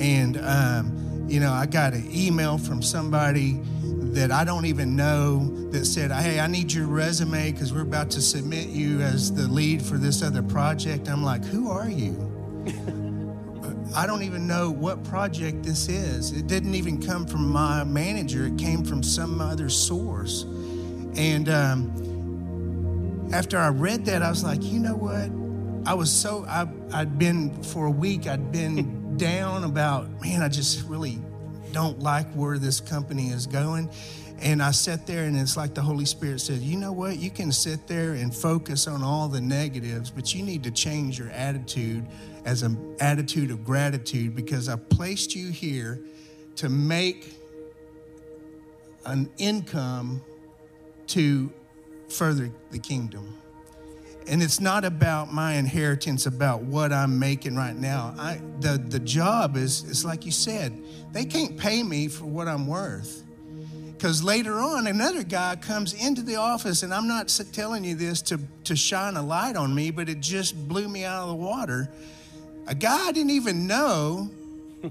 and, 0.00 0.36
um, 0.38 1.26
you 1.28 1.40
know, 1.40 1.52
I 1.52 1.66
got 1.66 1.94
an 1.94 2.08
email 2.12 2.58
from 2.58 2.82
somebody 2.82 3.60
that 4.16 4.32
I 4.32 4.44
don't 4.44 4.66
even 4.66 4.96
know 4.96 5.46
that 5.70 5.84
said, 5.84 6.10
Hey, 6.10 6.40
I 6.40 6.46
need 6.46 6.72
your 6.72 6.86
resume 6.86 7.52
because 7.52 7.72
we're 7.72 7.82
about 7.82 8.10
to 8.12 8.20
submit 8.20 8.68
you 8.68 9.00
as 9.00 9.32
the 9.32 9.46
lead 9.46 9.82
for 9.82 9.98
this 9.98 10.22
other 10.22 10.42
project. 10.42 11.08
I'm 11.08 11.22
like, 11.22 11.44
Who 11.44 11.70
are 11.70 11.88
you? 11.88 12.12
I 13.96 14.06
don't 14.06 14.22
even 14.24 14.46
know 14.46 14.70
what 14.70 15.02
project 15.04 15.62
this 15.62 15.88
is. 15.88 16.32
It 16.32 16.46
didn't 16.46 16.74
even 16.74 17.00
come 17.00 17.26
from 17.26 17.48
my 17.48 17.82
manager, 17.82 18.46
it 18.46 18.58
came 18.58 18.84
from 18.84 19.02
some 19.02 19.40
other 19.40 19.70
source. 19.70 20.42
And 21.16 21.48
um, 21.48 23.30
after 23.32 23.56
I 23.56 23.68
read 23.68 24.04
that, 24.04 24.22
I 24.22 24.28
was 24.28 24.44
like, 24.44 24.62
You 24.62 24.80
know 24.80 24.94
what? 24.94 25.30
I 25.90 25.94
was 25.94 26.12
so, 26.12 26.44
I, 26.46 26.68
I'd 26.92 27.18
been 27.18 27.62
for 27.62 27.86
a 27.86 27.90
week, 27.90 28.26
I'd 28.26 28.52
been 28.52 29.16
down 29.16 29.64
about, 29.64 30.10
man, 30.20 30.42
I 30.42 30.50
just 30.50 30.86
really 30.86 31.18
don't 31.72 32.00
like 32.00 32.30
where 32.34 32.58
this 32.58 32.80
company 32.80 33.28
is 33.28 33.46
going. 33.46 33.90
And 34.40 34.62
I 34.62 34.70
sat 34.70 35.06
there, 35.06 35.24
and 35.24 35.36
it's 35.36 35.56
like 35.56 35.74
the 35.74 35.82
Holy 35.82 36.04
Spirit 36.04 36.40
said, 36.40 36.58
You 36.58 36.76
know 36.76 36.92
what? 36.92 37.16
You 37.18 37.30
can 37.30 37.50
sit 37.50 37.86
there 37.86 38.12
and 38.12 38.34
focus 38.34 38.86
on 38.86 39.02
all 39.02 39.28
the 39.28 39.40
negatives, 39.40 40.10
but 40.10 40.34
you 40.34 40.42
need 40.42 40.62
to 40.64 40.70
change 40.70 41.18
your 41.18 41.30
attitude 41.30 42.06
as 42.44 42.62
an 42.62 42.96
attitude 43.00 43.50
of 43.50 43.64
gratitude 43.64 44.36
because 44.36 44.68
I 44.68 44.76
placed 44.76 45.34
you 45.34 45.50
here 45.50 46.00
to 46.56 46.68
make 46.68 47.34
an 49.06 49.30
income 49.38 50.22
to 51.08 51.50
further 52.08 52.50
the 52.70 52.78
kingdom. 52.78 53.38
And 54.28 54.42
it's 54.42 54.60
not 54.60 54.84
about 54.84 55.32
my 55.32 55.54
inheritance, 55.54 56.26
about 56.26 56.62
what 56.62 56.92
I'm 56.92 57.18
making 57.18 57.54
right 57.54 57.76
now. 57.76 58.12
I, 58.18 58.40
the, 58.60 58.76
the 58.76 58.98
job 58.98 59.56
is, 59.56 59.84
is 59.84 60.04
like 60.04 60.26
you 60.26 60.32
said, 60.32 60.76
they 61.12 61.24
can't 61.24 61.56
pay 61.56 61.82
me 61.82 62.08
for 62.08 62.24
what 62.24 62.48
I'm 62.48 62.66
worth. 62.66 63.22
Because 63.96 64.22
later 64.22 64.58
on, 64.60 64.86
another 64.86 65.22
guy 65.22 65.56
comes 65.56 65.94
into 65.94 66.20
the 66.20 66.36
office, 66.36 66.82
and 66.82 66.92
I'm 66.92 67.08
not 67.08 67.28
telling 67.52 67.82
you 67.82 67.94
this 67.94 68.20
to, 68.22 68.38
to 68.64 68.76
shine 68.76 69.16
a 69.16 69.22
light 69.22 69.56
on 69.56 69.74
me, 69.74 69.90
but 69.90 70.10
it 70.10 70.20
just 70.20 70.68
blew 70.68 70.86
me 70.86 71.04
out 71.04 71.22
of 71.22 71.28
the 71.28 71.34
water. 71.34 71.88
A 72.66 72.74
guy 72.74 73.08
I 73.08 73.12
didn't 73.12 73.30
even 73.30 73.66
know 73.66 74.28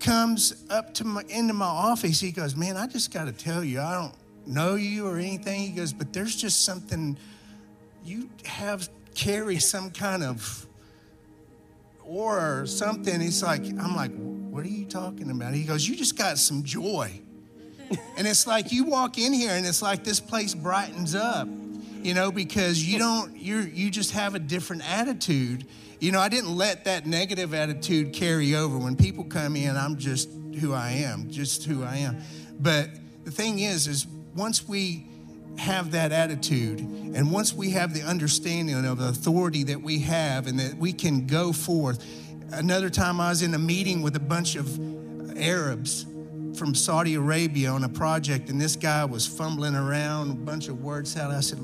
comes 0.00 0.64
up 0.70 0.92
to 0.94 1.04
my 1.04 1.22
into 1.28 1.54
my 1.54 1.66
office. 1.66 2.18
He 2.18 2.32
goes, 2.32 2.56
"Man, 2.56 2.76
I 2.76 2.88
just 2.88 3.12
got 3.12 3.26
to 3.26 3.32
tell 3.32 3.62
you, 3.62 3.80
I 3.80 3.94
don't 3.94 4.14
know 4.46 4.74
you 4.74 5.06
or 5.06 5.18
anything." 5.18 5.60
He 5.60 5.70
goes, 5.70 5.92
"But 5.92 6.12
there's 6.12 6.34
just 6.34 6.64
something 6.64 7.16
you 8.04 8.28
have 8.44 8.88
carry 9.14 9.58
some 9.60 9.90
kind 9.90 10.24
of 10.24 10.66
aura 12.04 12.62
or 12.62 12.66
something." 12.66 13.20
He's 13.20 13.42
like, 13.42 13.62
"I'm 13.78 13.94
like, 13.94 14.12
what 14.16 14.64
are 14.64 14.70
you 14.70 14.86
talking 14.86 15.30
about?" 15.30 15.54
He 15.54 15.62
goes, 15.62 15.86
"You 15.86 15.94
just 15.94 16.16
got 16.16 16.38
some 16.38 16.64
joy." 16.64 17.20
And 18.16 18.26
it's 18.26 18.46
like 18.46 18.72
you 18.72 18.84
walk 18.84 19.18
in 19.18 19.32
here 19.32 19.52
and 19.52 19.66
it's 19.66 19.82
like 19.82 20.04
this 20.04 20.20
place 20.20 20.54
brightens 20.54 21.14
up, 21.14 21.48
you 22.02 22.14
know, 22.14 22.30
because 22.30 22.82
you 22.82 22.98
don't 22.98 23.36
you 23.36 23.60
you 23.60 23.90
just 23.90 24.12
have 24.12 24.34
a 24.34 24.38
different 24.38 24.88
attitude 24.90 25.66
you 25.98 26.12
know, 26.12 26.20
I 26.20 26.28
didn't 26.28 26.54
let 26.54 26.84
that 26.84 27.06
negative 27.06 27.54
attitude 27.54 28.12
carry 28.12 28.54
over. 28.54 28.76
When 28.76 28.96
people 28.96 29.24
come 29.24 29.56
in, 29.56 29.76
I'm 29.76 29.96
just 29.96 30.28
who 30.60 30.72
I 30.72 30.90
am, 30.90 31.30
just 31.30 31.64
who 31.64 31.84
I 31.84 31.96
am. 31.96 32.18
But 32.60 32.90
the 33.24 33.30
thing 33.30 33.60
is, 33.60 33.86
is 33.86 34.06
once 34.34 34.68
we 34.68 35.06
have 35.58 35.92
that 35.92 36.12
attitude 36.12 36.80
and 36.80 37.32
once 37.32 37.54
we 37.54 37.70
have 37.70 37.94
the 37.94 38.02
understanding 38.02 38.84
of 38.84 38.98
the 38.98 39.08
authority 39.08 39.64
that 39.64 39.80
we 39.80 40.00
have 40.00 40.46
and 40.46 40.58
that 40.58 40.74
we 40.76 40.92
can 40.92 41.26
go 41.26 41.52
forth. 41.52 42.04
Another 42.52 42.90
time 42.90 43.20
I 43.20 43.30
was 43.30 43.40
in 43.40 43.54
a 43.54 43.58
meeting 43.58 44.02
with 44.02 44.16
a 44.16 44.20
bunch 44.20 44.54
of 44.54 45.38
Arabs 45.38 46.04
from 46.56 46.74
Saudi 46.74 47.14
Arabia 47.14 47.70
on 47.70 47.84
a 47.84 47.88
project, 47.88 48.48
and 48.48 48.60
this 48.60 48.76
guy 48.76 49.04
was 49.04 49.26
fumbling 49.26 49.74
around, 49.74 50.30
a 50.30 50.34
bunch 50.34 50.68
of 50.68 50.82
words 50.82 51.16
out. 51.16 51.30
I 51.30 51.40
said, 51.40 51.58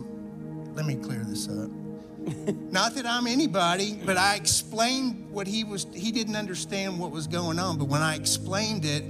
Let 0.74 0.86
me 0.86 0.96
clear 0.96 1.22
this 1.24 1.48
up. 1.48 1.70
Not 2.70 2.94
that 2.94 3.06
I'm 3.06 3.26
anybody, 3.26 3.98
but 4.04 4.16
I 4.16 4.36
explained 4.36 5.30
what 5.30 5.46
he 5.46 5.64
was, 5.64 5.86
he 5.94 6.12
didn't 6.12 6.36
understand 6.36 6.98
what 6.98 7.10
was 7.10 7.26
going 7.26 7.58
on. 7.58 7.78
But 7.78 7.86
when 7.86 8.02
I 8.02 8.14
explained 8.14 8.84
it, 8.84 9.04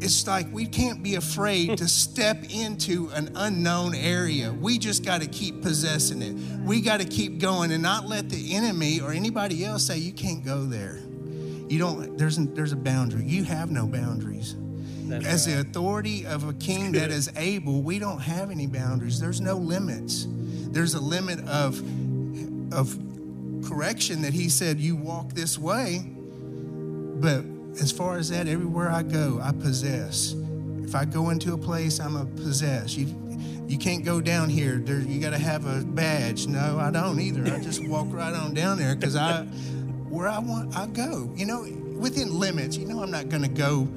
it's 0.00 0.26
like 0.26 0.52
we 0.52 0.66
can't 0.66 1.02
be 1.02 1.14
afraid 1.14 1.78
to 1.78 1.88
step 1.88 2.38
into 2.50 3.10
an 3.14 3.30
unknown 3.36 3.94
area. 3.94 4.52
We 4.52 4.78
just 4.78 5.04
got 5.04 5.20
to 5.20 5.28
keep 5.28 5.62
possessing 5.62 6.22
it. 6.22 6.34
We 6.64 6.80
got 6.80 7.00
to 7.00 7.06
keep 7.06 7.38
going 7.38 7.72
and 7.72 7.82
not 7.82 8.06
let 8.06 8.28
the 8.28 8.54
enemy 8.54 9.00
or 9.00 9.12
anybody 9.12 9.64
else 9.64 9.86
say 9.86 9.98
you 9.98 10.12
can't 10.12 10.44
go 10.44 10.64
there. 10.64 11.00
You 11.68 11.78
don't. 11.78 12.18
There's 12.18 12.36
there's 12.36 12.72
a 12.72 12.76
boundary. 12.76 13.24
You 13.24 13.44
have 13.44 13.70
no 13.70 13.86
boundaries. 13.86 14.56
That's 15.06 15.26
As 15.26 15.46
right. 15.46 15.54
the 15.56 15.60
authority 15.60 16.26
of 16.26 16.48
a 16.48 16.52
king 16.54 16.92
that 16.92 17.10
is 17.10 17.30
able, 17.36 17.82
we 17.82 17.98
don't 17.98 18.20
have 18.20 18.50
any 18.50 18.66
boundaries. 18.66 19.20
There's 19.20 19.40
no 19.40 19.56
limits. 19.56 20.26
There's 20.28 20.94
a 20.94 21.00
limit 21.00 21.40
of 21.48 21.82
of 22.72 22.98
correction 23.64 24.22
that 24.22 24.32
he 24.32 24.48
said, 24.48 24.78
You 24.78 24.96
walk 24.96 25.32
this 25.32 25.58
way. 25.58 26.04
But 26.06 27.44
as 27.80 27.90
far 27.90 28.18
as 28.18 28.30
that, 28.30 28.48
everywhere 28.48 28.90
I 28.90 29.02
go, 29.02 29.40
I 29.42 29.52
possess. 29.52 30.34
If 30.82 30.94
I 30.94 31.04
go 31.04 31.30
into 31.30 31.54
a 31.54 31.58
place, 31.58 31.98
I'm 32.00 32.16
a 32.16 32.26
possess. 32.26 32.96
You, 32.96 33.06
you 33.66 33.78
can't 33.78 34.04
go 34.04 34.20
down 34.20 34.50
here. 34.50 34.76
There, 34.76 35.00
you 35.00 35.20
got 35.20 35.30
to 35.30 35.38
have 35.38 35.66
a 35.66 35.82
badge. 35.84 36.46
No, 36.46 36.78
I 36.78 36.90
don't 36.90 37.18
either. 37.20 37.42
I 37.52 37.60
just 37.60 37.86
walk 37.88 38.08
right 38.10 38.34
on 38.34 38.52
down 38.54 38.78
there 38.78 38.94
because 38.94 39.16
I, 39.16 39.44
where 40.08 40.28
I 40.28 40.38
want, 40.38 40.76
I 40.76 40.86
go. 40.86 41.32
You 41.34 41.46
know, 41.46 41.62
within 41.98 42.38
limits. 42.38 42.76
You 42.76 42.86
know, 42.86 43.02
I'm 43.02 43.10
not 43.10 43.28
going 43.28 43.42
to 43.42 43.48
go 43.48 43.88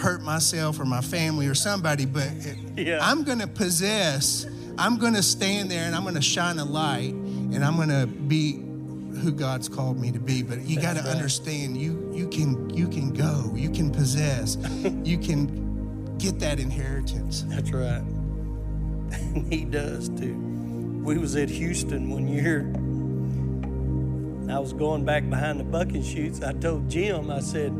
hurt 0.00 0.22
myself 0.22 0.80
or 0.80 0.84
my 0.84 1.00
family 1.00 1.46
or 1.46 1.54
somebody, 1.54 2.06
but 2.06 2.30
yeah. 2.76 2.98
I'm 3.00 3.22
going 3.22 3.38
to 3.38 3.46
possess. 3.46 4.46
I'm 4.78 4.96
going 4.98 5.14
to 5.14 5.22
stand 5.22 5.70
there 5.70 5.84
and 5.84 5.94
I'm 5.94 6.02
going 6.02 6.14
to 6.14 6.22
shine 6.22 6.58
a 6.58 6.64
light 6.64 7.12
and 7.12 7.64
I'm 7.64 7.76
going 7.76 7.90
to 7.90 8.06
be 8.06 8.64
who 9.20 9.32
God's 9.32 9.68
called 9.68 10.00
me 10.00 10.10
to 10.12 10.18
be. 10.18 10.42
But 10.42 10.62
you 10.62 10.80
got 10.80 10.96
to 10.96 11.02
right. 11.02 11.10
understand 11.10 11.76
you 11.76 12.10
you 12.14 12.28
can 12.28 12.70
you 12.70 12.88
can 12.88 13.12
go, 13.12 13.52
you 13.54 13.70
can 13.70 13.90
possess, 13.90 14.56
you 15.04 15.18
can 15.18 16.16
get 16.18 16.38
that 16.40 16.58
inheritance. 16.58 17.44
That's 17.48 17.70
right. 17.70 18.02
And 19.12 19.52
he 19.52 19.64
does 19.64 20.08
too. 20.08 20.34
We 21.04 21.18
was 21.18 21.36
at 21.36 21.50
Houston 21.50 22.10
one 22.10 22.28
year. 22.28 22.60
I 24.54 24.58
was 24.58 24.72
going 24.72 25.04
back 25.04 25.28
behind 25.28 25.60
the 25.60 25.64
bucket 25.64 26.04
chutes. 26.04 26.42
I 26.42 26.52
told 26.52 26.90
Jim, 26.90 27.30
I 27.30 27.40
said, 27.40 27.72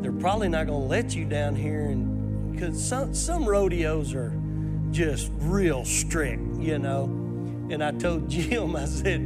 they're 0.00 0.12
probably 0.12 0.48
not 0.48 0.66
going 0.66 0.82
to 0.82 0.86
let 0.88 1.14
you 1.14 1.24
down 1.24 1.56
here, 1.56 1.86
and 1.86 2.52
because 2.52 2.82
some 2.82 3.14
some 3.14 3.48
rodeos 3.48 4.14
are 4.14 4.32
just 4.90 5.30
real 5.38 5.84
strict, 5.84 6.42
you 6.58 6.78
know. 6.78 7.04
And 7.70 7.82
I 7.82 7.92
told 7.92 8.28
Jim, 8.30 8.76
I 8.76 8.86
said, 8.86 9.20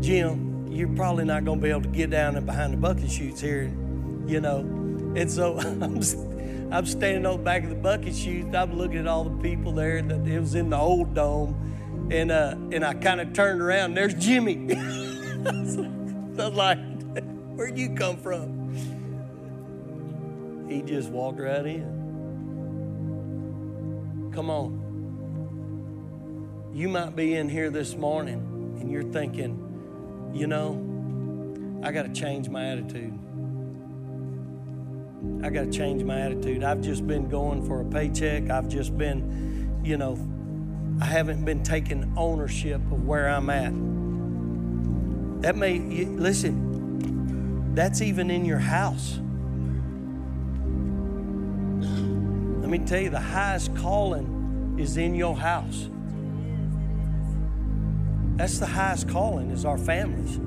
Jim, 0.00 0.66
you're 0.70 0.88
probably 0.88 1.24
not 1.24 1.44
going 1.44 1.58
to 1.58 1.62
be 1.62 1.70
able 1.70 1.82
to 1.82 1.88
get 1.88 2.10
down 2.10 2.36
and 2.36 2.46
behind 2.46 2.72
the 2.72 2.76
bucket 2.76 3.10
chutes 3.10 3.40
here, 3.40 3.64
you 4.26 4.40
know. 4.40 4.60
And 5.16 5.30
so 5.30 5.58
I'm, 5.58 6.00
I'm 6.72 6.86
standing 6.86 7.26
on 7.26 7.38
the 7.38 7.42
back 7.42 7.64
of 7.64 7.70
the 7.70 7.76
bucket 7.76 8.14
chutes. 8.14 8.54
I'm 8.54 8.76
looking 8.76 8.98
at 8.98 9.06
all 9.06 9.24
the 9.24 9.42
people 9.42 9.72
there. 9.72 10.02
That 10.02 10.26
it 10.26 10.40
was 10.40 10.54
in 10.54 10.70
the 10.70 10.78
old 10.78 11.14
dome, 11.14 12.08
and 12.10 12.30
uh, 12.30 12.56
and 12.72 12.84
I 12.84 12.94
kind 12.94 13.20
of 13.20 13.32
turned 13.32 13.60
around. 13.60 13.94
there's 13.94 14.14
Jimmy. 14.14 14.74
I 14.74 15.50
was 16.36 16.54
like, 16.54 16.78
"Where'd 17.54 17.78
you 17.78 17.94
come 17.94 18.16
from?" 18.16 18.53
He 20.68 20.82
just 20.82 21.10
walked 21.10 21.40
right 21.40 21.64
in. 21.66 22.02
Come 24.34 24.50
on. 24.50 24.82
You 26.74 26.88
might 26.88 27.14
be 27.14 27.34
in 27.34 27.48
here 27.48 27.70
this 27.70 27.94
morning 27.94 28.78
and 28.80 28.90
you're 28.90 29.04
thinking, 29.04 30.30
you 30.34 30.46
know, 30.48 30.80
I 31.82 31.92
got 31.92 32.02
to 32.02 32.12
change 32.12 32.48
my 32.48 32.66
attitude. 32.66 33.16
I 35.42 35.50
got 35.50 35.66
to 35.66 35.70
change 35.70 36.02
my 36.02 36.20
attitude. 36.20 36.64
I've 36.64 36.80
just 36.80 37.06
been 37.06 37.28
going 37.28 37.66
for 37.66 37.80
a 37.82 37.84
paycheck. 37.84 38.50
I've 38.50 38.68
just 38.68 38.98
been, 38.98 39.80
you 39.84 39.96
know, 39.96 40.18
I 41.00 41.04
haven't 41.04 41.44
been 41.44 41.62
taking 41.62 42.12
ownership 42.16 42.80
of 42.90 43.04
where 43.04 43.28
I'm 43.28 43.50
at. 43.50 43.72
That 45.42 45.56
may, 45.56 45.78
listen, 45.78 47.74
that's 47.74 48.00
even 48.00 48.30
in 48.30 48.44
your 48.44 48.58
house. 48.58 49.20
Me 52.80 52.86
tell 52.86 53.00
you, 53.00 53.10
the 53.10 53.20
highest 53.20 53.74
calling 53.76 54.76
is 54.78 54.96
in 54.96 55.14
your 55.14 55.36
house. 55.36 55.88
That's 58.36 58.58
the 58.58 58.66
highest 58.66 59.08
calling 59.08 59.52
is 59.52 59.64
our 59.64 59.78
families. 59.78 60.38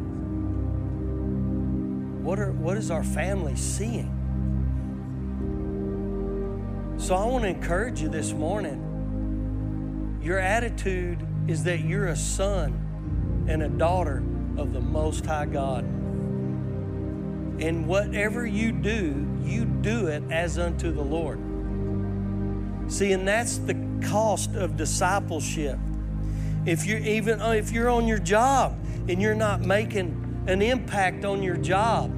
What 2.22 2.38
are 2.40 2.52
what 2.52 2.76
is 2.76 2.92
our 2.92 3.06
family 3.06 3.56
seeing? 3.56 4.14
So 6.98 7.16
I 7.16 7.26
want 7.28 7.46
to 7.46 7.50
encourage 7.50 8.02
you 8.02 8.10
this 8.10 8.34
morning. 8.34 10.20
Your 10.22 10.40
attitude 10.40 11.26
is 11.48 11.64
that 11.64 11.80
you're 11.80 12.08
a 12.08 12.18
son 12.18 13.46
and 13.48 13.64
a 13.64 13.70
daughter 13.70 14.22
of 14.58 14.74
the 14.74 14.82
most 14.82 15.26
high 15.26 15.46
God. 15.46 15.86
And 17.62 17.88
whatever 17.88 18.46
you 18.46 18.74
do, 18.74 19.26
you 19.44 19.64
do 19.64 20.08
it 20.08 20.24
as 20.30 20.60
unto 20.60 20.92
the 20.92 21.04
Lord. 21.04 21.47
See, 22.88 23.12
and 23.12 23.28
that's 23.28 23.58
the 23.58 23.76
cost 24.04 24.56
of 24.56 24.78
discipleship. 24.78 25.78
If 26.66 26.86
you're 26.86 27.00
even 27.00 27.42
uh, 27.42 27.52
if 27.52 27.72
you're 27.72 27.90
on 27.90 28.08
your 28.08 28.20
job 28.20 28.78
and 29.08 29.22
you're 29.22 29.36
not 29.36 29.62
making 29.62 30.46
an 30.48 30.62
impact 30.62 31.26
on 31.26 31.44
your 31.44 31.58
job, 31.58 32.12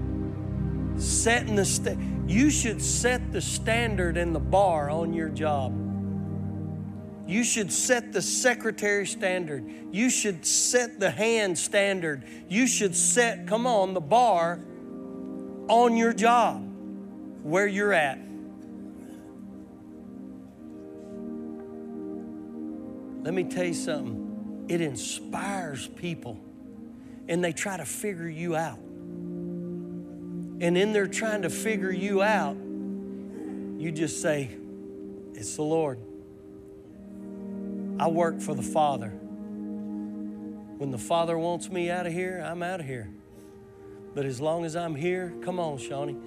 setting 0.97 1.55
the 1.55 1.97
you 2.27 2.51
should 2.51 2.81
set 2.81 3.31
the 3.31 3.41
standard 3.41 4.17
and 4.17 4.35
the 4.35 4.39
bar 4.39 4.89
on 4.89 5.13
your 5.13 5.29
job. 5.29 5.73
You 7.27 7.43
should 7.43 7.71
set 7.71 8.11
the 8.11 8.21
secretary 8.21 9.05
standard. 9.05 9.63
You 9.91 10.09
should 10.09 10.45
set 10.45 10.99
the 10.99 11.11
hand 11.11 11.57
standard. 11.57 12.23
You 12.47 12.65
should 12.65 12.95
set, 12.95 13.45
come 13.45 13.67
on, 13.67 13.93
the 13.93 14.01
bar 14.01 14.59
on 15.67 15.95
your 15.95 16.13
job 16.13 16.67
where 17.43 17.67
you're 17.67 17.93
at. 17.93 18.19
Let 23.29 23.35
me 23.35 23.43
tell 23.43 23.65
you 23.65 23.75
something. 23.75 24.65
It 24.69 24.81
inspires 24.81 25.87
people, 25.87 26.39
and 27.27 27.43
they 27.43 27.51
try 27.51 27.77
to 27.77 27.85
figure 27.85 28.27
you 28.27 28.55
out. 28.55 28.79
And 28.79 30.75
in 30.75 30.93
their 30.93 31.05
trying 31.05 31.43
to 31.43 31.51
figure 31.51 31.91
you 31.91 32.23
out, 32.23 32.55
you 32.55 33.91
just 33.91 34.19
say, 34.23 34.49
It's 35.35 35.55
the 35.57 35.61
Lord. 35.61 35.99
I 37.99 38.07
work 38.07 38.41
for 38.41 38.55
the 38.55 38.63
Father. 38.63 39.09
When 39.09 40.89
the 40.89 40.97
Father 40.97 41.37
wants 41.37 41.69
me 41.69 41.91
out 41.91 42.07
of 42.07 42.13
here, 42.13 42.43
I'm 42.43 42.63
out 42.63 42.79
of 42.79 42.87
here. 42.87 43.11
But 44.15 44.25
as 44.25 44.41
long 44.41 44.65
as 44.65 44.75
I'm 44.75 44.95
here, 44.95 45.35
come 45.43 45.59
on, 45.59 45.77
Shawnee. 45.77 46.17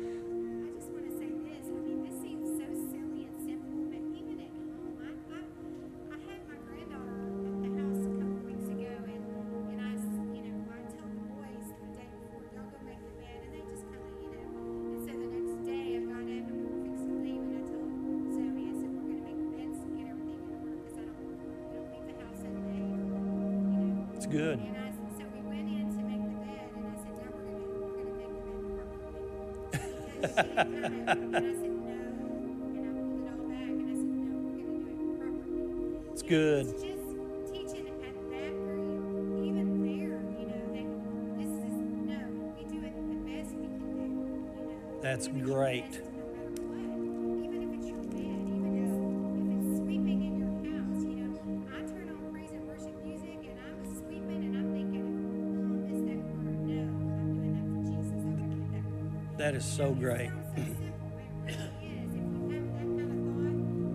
More 59.50 59.60
so 59.60 59.92
great. 59.92 60.30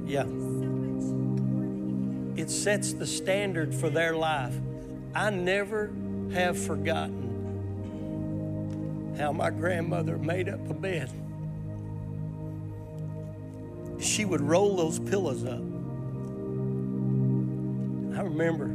yeah. 0.05 0.25
It 2.35 2.49
sets 2.51 2.91
the 2.93 3.05
standard 3.07 3.73
for 3.73 3.89
their 3.89 4.13
life. 4.15 4.53
I 5.15 5.29
never 5.29 5.89
have 6.33 6.59
forgotten 6.59 7.23
how 9.17 9.31
my 9.31 9.49
grandmother 9.49 10.17
made 10.17 10.49
up 10.49 10.69
a 10.69 10.73
bed. 10.73 11.09
She 13.99 14.25
would 14.25 14.41
roll 14.41 14.75
those 14.75 14.99
pillows 14.99 15.45
up. 15.45 15.61
I 18.17 18.21
remember 18.21 18.67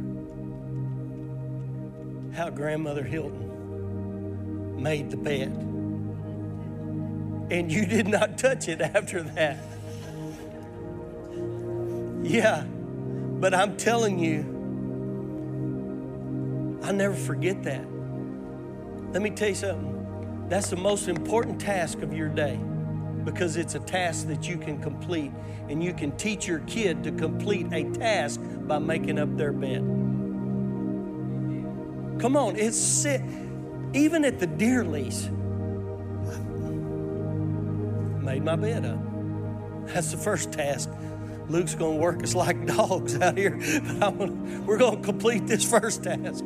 how 2.35 2.49
Grandmother 2.49 3.03
Hilton 3.03 4.81
made 4.81 5.11
the 5.11 5.17
bed. 5.17 5.72
And 7.49 7.71
you 7.71 7.85
did 7.85 8.07
not 8.07 8.37
touch 8.37 8.67
it 8.67 8.81
after 8.81 9.23
that. 9.23 9.57
Yeah, 12.23 12.63
but 12.63 13.53
I'm 13.53 13.75
telling 13.77 14.17
you, 14.17 14.39
I'll 16.83 16.93
never 16.93 17.15
forget 17.15 17.63
that. 17.63 17.85
Let 19.11 19.21
me 19.21 19.29
tell 19.29 19.49
you 19.49 19.55
something. 19.55 20.45
That's 20.49 20.69
the 20.69 20.77
most 20.77 21.07
important 21.07 21.59
task 21.59 22.01
of 22.01 22.13
your 22.13 22.29
day 22.29 22.59
because 23.23 23.57
it's 23.57 23.75
a 23.75 23.79
task 23.79 24.27
that 24.27 24.47
you 24.47 24.57
can 24.57 24.81
complete. 24.81 25.31
And 25.69 25.83
you 25.83 25.93
can 25.93 26.15
teach 26.17 26.47
your 26.47 26.59
kid 26.59 27.03
to 27.03 27.11
complete 27.11 27.67
a 27.71 27.83
task 27.91 28.41
by 28.67 28.79
making 28.79 29.19
up 29.19 29.37
their 29.37 29.53
bed. 29.53 29.81
Come 32.19 32.35
on, 32.37 32.55
it's 32.55 32.77
sit. 32.77 33.21
Even 33.93 34.25
at 34.25 34.39
the 34.39 34.47
deer 34.47 34.83
lease, 34.83 35.29
made 38.33 38.43
my 38.43 38.55
bed 38.55 38.83
up. 38.83 38.97
That's 39.93 40.11
the 40.11 40.17
first 40.17 40.51
task. 40.51 40.89
Luke's 41.49 41.75
going 41.75 41.97
to 41.97 42.01
work 42.01 42.23
us 42.23 42.33
like 42.33 42.65
dogs 42.77 43.19
out 43.19 43.37
here, 43.37 43.57
but 43.57 44.03
I'm 44.03 44.17
gonna, 44.17 44.61
we're 44.61 44.77
going 44.77 44.97
to 44.97 45.03
complete 45.03 45.45
this 45.45 45.63
first 45.63 46.03
task. 46.03 46.43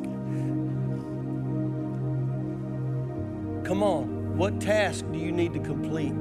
Come 3.64 3.82
on, 3.82 4.36
what 4.36 4.60
task 4.60 5.06
do 5.12 5.18
you 5.18 5.32
need 5.32 5.54
to 5.54 5.60
complete? 5.60 6.12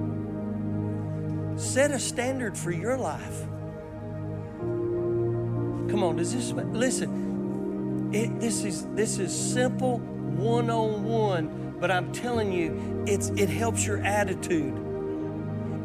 Set 1.59 1.91
a 1.91 1.99
standard 1.99 2.57
for 2.57 2.71
your 2.71 2.97
life. 2.97 3.41
Come 5.89 6.01
on, 6.03 6.15
does 6.15 6.33
this 6.33 6.51
listen? 6.51 8.11
It, 8.13 8.39
this 8.39 8.63
is 8.63 8.85
this 8.93 9.17
is 9.17 9.37
simple 9.37 9.99
one 9.99 10.69
on 10.69 11.03
one, 11.03 11.75
but 11.79 11.91
I'm 11.91 12.13
telling 12.13 12.53
you, 12.53 13.03
it's 13.05 13.29
it 13.29 13.49
helps 13.49 13.85
your 13.85 13.97
attitude. 13.97 14.86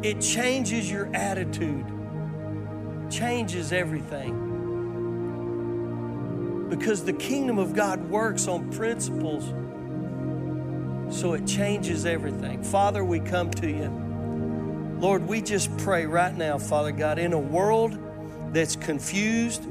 It 0.03 0.19
changes 0.19 0.91
your 0.91 1.09
attitude, 1.15 1.85
changes 3.09 3.71
everything. 3.71 4.49
Because 6.69 7.05
the 7.05 7.13
kingdom 7.13 7.57
of 7.57 7.73
God 7.73 8.09
works 8.09 8.49
on 8.49 8.69
principles, 8.73 9.45
so 11.17 11.31
it 11.31 11.47
changes 11.47 12.05
everything. 12.05 12.61
Father, 12.63 13.05
we 13.05 13.21
come 13.21 13.49
to 13.51 13.69
you. 13.69 13.89
Lord, 14.99 15.25
we 15.25 15.41
just 15.41 15.75
pray 15.77 16.05
right 16.05 16.35
now, 16.35 16.57
Father 16.57 16.91
God, 16.91 17.17
in 17.17 17.31
a 17.31 17.39
world 17.39 17.97
that's 18.51 18.75
confused, 18.75 19.63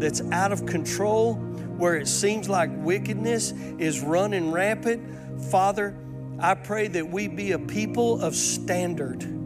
that's 0.00 0.20
out 0.32 0.52
of 0.52 0.66
control, 0.66 1.36
where 1.78 1.96
it 1.96 2.08
seems 2.08 2.46
like 2.46 2.68
wickedness 2.74 3.52
is 3.78 4.00
running 4.02 4.52
rampant, 4.52 5.42
Father, 5.44 5.96
I 6.38 6.52
pray 6.56 6.88
that 6.88 7.08
we 7.08 7.26
be 7.28 7.52
a 7.52 7.58
people 7.58 8.20
of 8.20 8.34
standard 8.34 9.37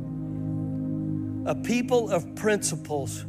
a 1.44 1.54
people 1.54 2.10
of 2.10 2.34
principles, 2.36 3.24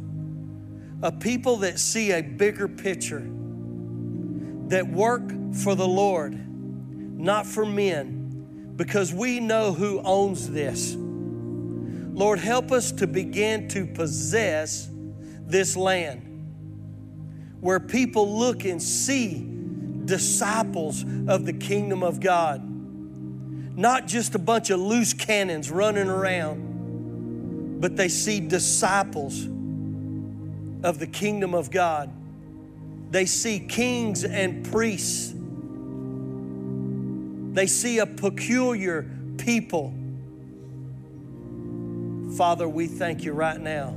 a 1.02 1.10
people 1.10 1.58
that 1.58 1.78
see 1.78 2.12
a 2.12 2.22
bigger 2.22 2.68
picture, 2.68 3.26
that 4.68 4.86
work 4.86 5.30
for 5.54 5.74
the 5.74 5.86
Lord, 5.86 6.32
not 7.18 7.44
for 7.46 7.66
men, 7.66 8.72
because 8.76 9.12
we 9.12 9.40
know 9.40 9.72
who 9.72 10.00
owns 10.00 10.50
this. 10.50 10.94
Lord, 10.96 12.38
help 12.38 12.70
us 12.70 12.92
to 12.92 13.06
begin 13.06 13.68
to 13.70 13.86
possess 13.86 14.88
this 15.46 15.76
land. 15.76 16.30
Where 17.60 17.80
people 17.80 18.38
look 18.38 18.64
and 18.64 18.80
see 18.80 19.44
disciples 20.04 21.04
of 21.26 21.46
the 21.46 21.52
kingdom 21.52 22.02
of 22.02 22.20
God, 22.20 22.62
not 23.76 24.06
just 24.06 24.34
a 24.34 24.38
bunch 24.38 24.70
of 24.70 24.78
loose 24.78 25.12
cannons 25.12 25.70
running 25.70 26.08
around 26.08 26.73
but 27.84 27.96
they 27.98 28.08
see 28.08 28.40
disciples 28.40 29.44
of 30.82 30.98
the 30.98 31.06
kingdom 31.06 31.54
of 31.54 31.70
God. 31.70 32.10
They 33.10 33.26
see 33.26 33.58
kings 33.60 34.24
and 34.24 34.64
priests. 34.64 35.34
They 37.52 37.66
see 37.66 37.98
a 37.98 38.06
peculiar 38.06 39.02
people. 39.36 39.92
Father, 42.38 42.66
we 42.66 42.86
thank 42.86 43.22
you 43.22 43.34
right 43.34 43.60
now 43.60 43.94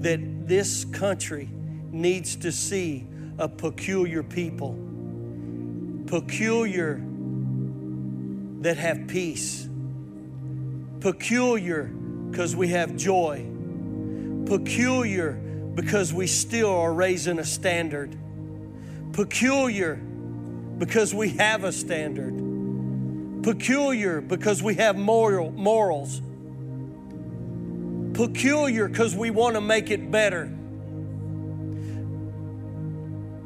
that 0.00 0.48
this 0.48 0.84
country 0.84 1.48
needs 1.92 2.34
to 2.34 2.50
see 2.50 3.06
a 3.38 3.48
peculiar 3.48 4.24
people, 4.24 4.76
peculiar 6.08 7.00
that 8.62 8.76
have 8.78 9.06
peace, 9.06 9.68
peculiar 10.98 11.92
because 12.30 12.54
we 12.54 12.68
have 12.68 12.96
joy. 12.96 13.46
Peculiar 14.46 15.32
because 15.74 16.12
we 16.12 16.26
still 16.26 16.74
are 16.74 16.92
raising 16.92 17.38
a 17.38 17.44
standard. 17.44 18.16
Peculiar 19.12 19.96
because 19.96 21.14
we 21.14 21.30
have 21.30 21.64
a 21.64 21.72
standard. 21.72 22.34
Peculiar 23.42 24.20
because 24.20 24.62
we 24.62 24.74
have 24.74 24.96
moral, 24.96 25.50
morals. 25.52 26.20
Peculiar 28.14 28.88
because 28.88 29.14
we 29.14 29.30
want 29.30 29.54
to 29.54 29.60
make 29.60 29.90
it 29.90 30.10
better. 30.10 30.52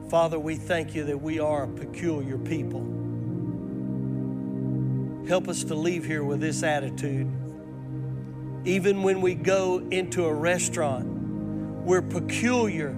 Father, 0.08 0.38
we 0.38 0.56
thank 0.56 0.94
you 0.94 1.04
that 1.04 1.20
we 1.20 1.40
are 1.40 1.64
a 1.64 1.68
peculiar 1.68 2.38
people. 2.38 2.80
Help 5.26 5.48
us 5.48 5.64
to 5.64 5.74
leave 5.74 6.04
here 6.04 6.24
with 6.24 6.40
this 6.40 6.62
attitude 6.62 7.30
even 8.64 9.02
when 9.02 9.20
we 9.20 9.34
go 9.34 9.78
into 9.90 10.24
a 10.26 10.32
restaurant, 10.34 11.06
we're 11.84 12.02
peculiar 12.02 12.96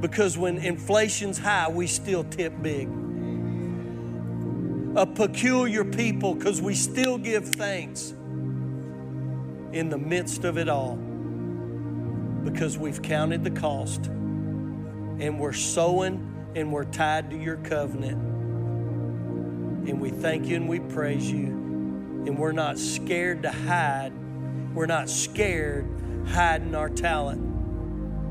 Because 0.00 0.38
when 0.38 0.58
inflation's 0.58 1.38
high, 1.38 1.68
we 1.70 1.86
still 1.88 2.24
tip 2.24 2.54
big. 2.62 2.88
A 4.96 5.06
peculiar 5.06 5.84
people 5.84 6.34
because 6.34 6.62
we 6.62 6.74
still 6.74 7.18
give 7.18 7.48
thanks 7.48 8.14
in 9.72 9.90
the 9.90 9.98
midst 9.98 10.44
of 10.44 10.58
it 10.58 10.68
all. 10.68 10.96
Because 12.44 12.78
we've 12.78 13.02
counted 13.02 13.44
the 13.44 13.50
cost 13.50 14.06
and 14.06 15.38
we're 15.40 15.52
sowing 15.52 16.52
and 16.54 16.72
we're 16.72 16.84
tied 16.84 17.30
to 17.30 17.36
your 17.36 17.56
covenant. 17.58 18.22
And 19.88 20.00
we 20.00 20.10
thank 20.10 20.46
you 20.46 20.56
and 20.56 20.68
we 20.68 20.80
praise 20.80 21.30
you. 21.30 21.46
And 21.46 22.38
we're 22.38 22.52
not 22.52 22.78
scared 22.78 23.42
to 23.42 23.50
hide. 23.50 24.12
We're 24.78 24.86
not 24.86 25.10
scared 25.10 25.88
hiding 26.28 26.76
our 26.76 26.88
talent. 26.88 27.40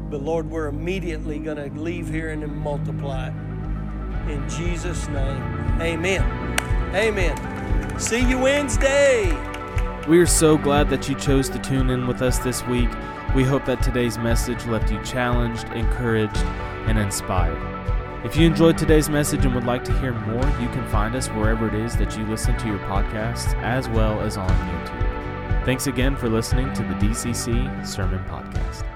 But 0.10 0.22
Lord, 0.22 0.50
we're 0.50 0.68
immediately 0.68 1.40
going 1.40 1.58
to 1.58 1.78
leave 1.78 2.08
here 2.08 2.30
and 2.30 2.48
multiply. 2.56 3.28
In 4.30 4.48
Jesus' 4.48 5.10
name, 5.10 5.44
amen. 5.82 6.24
Amen. 6.96 8.00
See 8.00 8.22
you 8.22 8.40
Wednesday. 8.40 9.26
We 10.08 10.20
are 10.20 10.26
so 10.26 10.58
glad 10.58 10.90
that 10.90 11.10
you 11.10 11.16
chose 11.16 11.50
to 11.50 11.60
tune 11.60 11.90
in 11.90 12.08
with 12.08 12.22
us 12.22 12.40
this 12.40 12.66
week. 12.68 12.92
We 13.36 13.44
hope 13.44 13.66
that 13.66 13.84
today's 13.84 14.18
message 14.18 14.66
left 14.68 14.90
you 14.90 15.04
challenged, 15.04 15.66
encouraged, 15.74 16.38
and 16.88 16.98
inspired. 16.98 17.62
If 18.26 18.38
you 18.38 18.48
enjoyed 18.48 18.78
today's 18.78 19.10
message 19.10 19.44
and 19.44 19.54
would 19.54 19.66
like 19.66 19.84
to 19.84 20.00
hear 20.00 20.14
more, 20.14 20.46
you 20.62 20.70
can 20.70 20.88
find 20.88 21.14
us 21.14 21.28
wherever 21.28 21.68
it 21.68 21.74
is 21.74 21.98
that 21.98 22.18
you 22.18 22.26
listen 22.26 22.58
to 22.60 22.68
your 22.68 22.80
podcasts, 22.80 23.54
as 23.62 23.90
well 23.90 24.22
as 24.22 24.38
on 24.38 24.48
YouTube. 24.48 25.07
Thanks 25.68 25.88
again 25.88 26.16
for 26.16 26.30
listening 26.30 26.72
to 26.76 26.82
the 26.82 26.94
DCC 26.94 27.86
Sermon 27.86 28.24
Podcast. 28.24 28.87